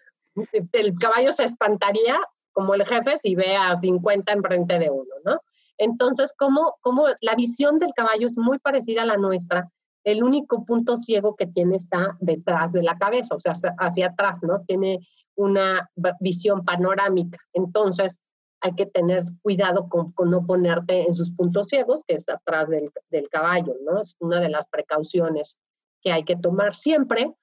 El 0.73 0.95
caballo 0.99 1.33
se 1.33 1.45
espantaría 1.45 2.19
como 2.53 2.75
el 2.75 2.85
jefe 2.85 3.17
si 3.17 3.35
ve 3.35 3.57
a 3.57 3.81
50 3.81 4.33
enfrente 4.33 4.79
de 4.79 4.91
uno, 4.91 5.15
¿no? 5.25 5.41
Entonces, 5.79 6.35
como, 6.37 6.77
como 6.81 7.07
la 7.21 7.35
visión 7.37 7.79
del 7.79 7.93
caballo 7.95 8.27
es 8.27 8.37
muy 8.37 8.59
parecida 8.59 9.03
a 9.03 9.07
la 9.07 9.17
nuestra, 9.17 9.71
el 10.05 10.25
único 10.25 10.65
punto 10.65 10.97
ciego 10.97 11.37
que 11.37 11.47
tiene 11.47 11.77
está 11.77 12.17
detrás 12.21 12.73
de 12.73 12.83
la 12.83 12.97
cabeza, 12.99 13.35
o 13.35 13.39
sea, 13.39 13.53
hacia 13.79 14.09
atrás, 14.09 14.39
¿no? 14.43 14.63
Tiene 14.67 15.07
una 15.37 15.89
visión 16.19 16.65
panorámica. 16.65 17.39
Entonces, 17.53 18.21
hay 18.61 18.75
que 18.75 18.87
tener 18.87 19.23
cuidado 19.43 19.89
con, 19.89 20.13
no 20.31 20.45
ponerte 20.47 21.07
en 21.07 21.15
sus 21.15 21.31
puntos 21.31 21.69
ciegos, 21.69 22.03
que 22.07 22.15
está 22.15 22.35
atrás 22.35 22.69
del, 22.69 22.91
del, 23.11 23.29
caballo, 23.29 23.75
¿no? 23.85 24.03
Es 24.03 24.17
una 24.21 24.41
de 24.41 24.49
las 24.49 24.67
precauciones 24.67 25.61
que 26.01 26.13
hay 26.13 26.25
que 26.25 26.37
tomar 26.37 26.75
siempre. 26.75 27.35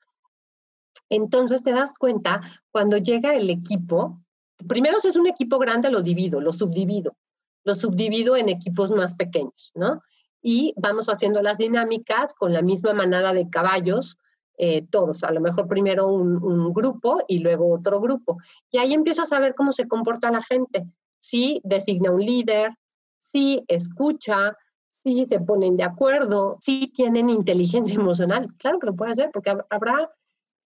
Entonces 1.10 1.64
te 1.64 1.72
das 1.72 1.94
cuenta, 1.98 2.42
cuando 2.72 2.98
llega 2.98 3.36
el 3.36 3.50
equipo, 3.50 4.22
primero 4.68 5.00
si 5.00 5.08
es 5.08 5.16
un 5.16 5.28
equipo 5.28 5.58
grande, 5.58 5.90
lo 5.90 6.02
divido, 6.02 6.42
lo 6.42 6.52
subdivido, 6.52 7.16
lo 7.64 7.76
subdivido 7.76 8.36
en 8.36 8.50
equipos 8.50 8.92
más 8.92 9.14
pequeños, 9.14 9.72
¿no? 9.76 10.02
Y 10.42 10.74
vamos 10.78 11.08
haciendo 11.08 11.42
las 11.42 11.58
dinámicas 11.58 12.34
con 12.34 12.54
la 12.54 12.62
misma 12.62 12.94
manada 12.94 13.34
de 13.34 13.50
caballos, 13.50 14.18
eh, 14.58 14.86
todos, 14.90 15.24
a 15.24 15.32
lo 15.32 15.42
mejor 15.42 15.68
primero 15.68 16.08
un, 16.08 16.42
un, 16.42 16.72
grupo 16.72 17.24
y 17.28 17.40
luego 17.40 17.74
otro 17.74 18.00
grupo. 18.00 18.38
Y 18.72 18.78
ahí 18.78 18.94
empiezas 18.94 19.34
a 19.34 19.40
ver 19.40 19.54
cómo 19.54 19.74
se 19.74 19.88
comporta 19.88 20.32
la 20.32 20.42
gente 20.44 20.86
si 21.26 21.60
designa 21.64 22.12
un 22.12 22.24
líder, 22.24 22.72
si 23.18 23.64
escucha, 23.68 24.56
si 25.04 25.26
se 25.26 25.40
ponen 25.40 25.76
de 25.76 25.84
acuerdo, 25.84 26.58
si 26.62 26.88
tienen 26.88 27.30
inteligencia 27.30 27.96
emocional. 28.00 28.48
Claro 28.58 28.80
que 28.80 28.88
lo 28.88 28.96
puede 28.96 29.12
hacer 29.12 29.30
porque 29.34 29.56
habrá 29.70 30.12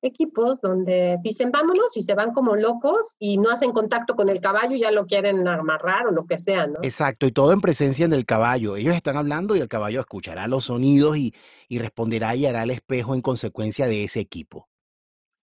equipos 0.02 0.62
donde 0.62 1.18
dicen 1.22 1.52
vámonos 1.52 1.96
y 1.98 2.02
se 2.02 2.14
van 2.14 2.32
como 2.32 2.56
locos 2.56 3.16
y 3.20 3.38
no 3.38 3.52
hacen 3.52 3.74
contacto 3.74 4.16
con 4.16 4.30
el 4.30 4.40
caballo 4.40 4.76
y 4.76 4.80
ya 4.80 4.92
lo 4.92 5.06
quieren 5.06 5.46
amarrar 5.46 6.08
o 6.08 6.12
lo 6.12 6.26
que 6.26 6.40
sea, 6.40 6.68
¿no? 6.68 6.80
Exacto, 6.84 7.26
y 7.26 7.32
todo 7.32 7.52
en 7.52 7.60
presencia 7.60 8.08
del 8.08 8.26
caballo. 8.26 8.78
Ellos 8.78 8.96
están 8.96 9.18
hablando 9.18 9.56
y 9.56 9.60
el 9.60 9.68
caballo 9.68 10.00
escuchará 10.00 10.48
los 10.48 10.66
sonidos 10.66 11.18
y, 11.18 11.34
y 11.68 11.80
responderá 11.80 12.36
y 12.36 12.46
hará 12.46 12.64
el 12.64 12.70
espejo 12.72 13.14
en 13.14 13.22
consecuencia 13.22 13.88
de 13.88 14.06
ese 14.06 14.22
equipo. 14.22 14.70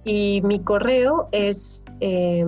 y 0.05 0.41
mi 0.43 0.59
correo 0.59 1.29
es 1.33 1.85
eh, 2.01 2.45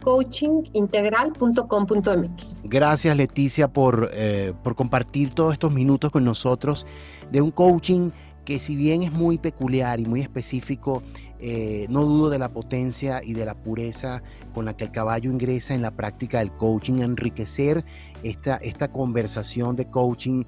coachingintegral.com.mx. 0.00 2.60
Gracias 2.64 3.16
Leticia 3.16 3.68
por, 3.68 4.10
eh, 4.12 4.52
por 4.62 4.74
compartir 4.74 5.34
todos 5.34 5.52
estos 5.52 5.72
minutos 5.72 6.10
con 6.10 6.24
nosotros 6.24 6.86
de 7.30 7.40
un 7.40 7.50
coaching 7.50 8.10
que 8.44 8.58
si 8.58 8.74
bien 8.74 9.02
es 9.02 9.12
muy 9.12 9.38
peculiar 9.38 10.00
y 10.00 10.06
muy 10.06 10.20
específico, 10.20 11.02
eh, 11.38 11.86
no 11.88 12.04
dudo 12.04 12.30
de 12.30 12.38
la 12.38 12.52
potencia 12.52 13.20
y 13.24 13.34
de 13.34 13.44
la 13.44 13.54
pureza 13.54 14.22
con 14.52 14.64
la 14.64 14.76
que 14.76 14.84
el 14.84 14.90
caballo 14.90 15.30
ingresa 15.30 15.74
en 15.74 15.82
la 15.82 15.92
práctica 15.92 16.40
del 16.40 16.52
coaching, 16.52 17.00
enriquecer 17.00 17.84
esta, 18.22 18.56
esta 18.56 18.90
conversación 18.90 19.76
de 19.76 19.86
coaching. 19.86 20.44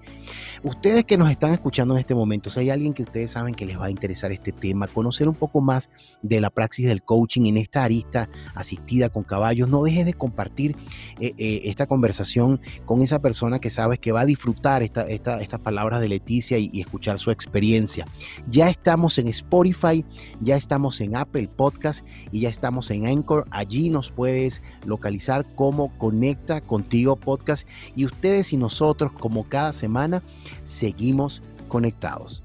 Ustedes 0.63 1.05
que 1.05 1.17
nos 1.17 1.31
están 1.31 1.53
escuchando 1.53 1.95
en 1.95 2.01
este 2.01 2.15
momento, 2.15 2.51
si 2.51 2.61
hay 2.61 2.71
alguien 2.71 2.95
que 2.95 3.03
ustedes 3.03 3.33
saben 3.33 3.55
que 3.55 3.67
les 3.67 3.79
va 3.79 3.87
a 3.87 3.91
interesar 3.91 4.33
este 4.33 4.53
tema, 4.53 4.87
conocer 4.87 5.29
un 5.29 5.35
poco 5.35 5.61
más 5.61 5.91
de 6.23 6.41
la 6.41 6.51
praxis 6.51 6.87
del 6.87 7.03
coaching 7.03 7.47
en 7.47 7.57
esta 7.57 7.85
arista 7.85 8.29
asistida 8.55 9.09
con 9.09 9.23
caballos, 9.23 9.69
no 9.69 9.83
dejes 9.83 10.07
de 10.07 10.15
compartir 10.15 10.77
eh, 11.21 11.35
eh, 11.39 11.63
esta 11.65 11.87
conversación 11.87 12.61
con 12.85 13.03
esa 13.03 13.21
persona 13.21 13.59
que 13.59 13.71
sabes 13.71 13.99
que 13.99 14.13
va 14.13 14.21
a 14.21 14.27
disfrutar 14.27 14.83
esta, 14.83 15.09
estas 15.09 15.61
palabras 15.61 16.01
de 16.01 16.09
Leticia 16.09 16.59
y, 16.59 16.83
escuchar 16.83 17.19
su 17.19 17.31
experiencia. 17.31 18.07
Ya 18.49 18.69
estamos 18.69 19.19
en 19.19 19.29
Spotify, 19.29 20.05
ya 20.41 20.57
estamos 20.57 21.01
en 21.01 21.17
Apple 21.17 21.49
Podcast 21.49 22.05
y 22.33 22.41
ya 22.41 22.49
estamos 22.49 22.91
en 22.91 23.07
Anchor. 23.07 23.47
Allí 23.51 23.89
nos 23.89 24.11
puedes 24.11 24.63
localizar 24.85 25.55
como 25.55 25.97
Conecta 25.97 26.61
Contigo 26.61 27.17
Podcast 27.17 27.62
y 27.95 28.05
ustedes 28.05 28.53
y 28.53 28.57
nosotros, 28.57 29.13
como 29.13 29.49
cada 29.49 29.73
semana, 29.73 30.23
seguimos 30.63 31.43
conectados. 31.69 32.43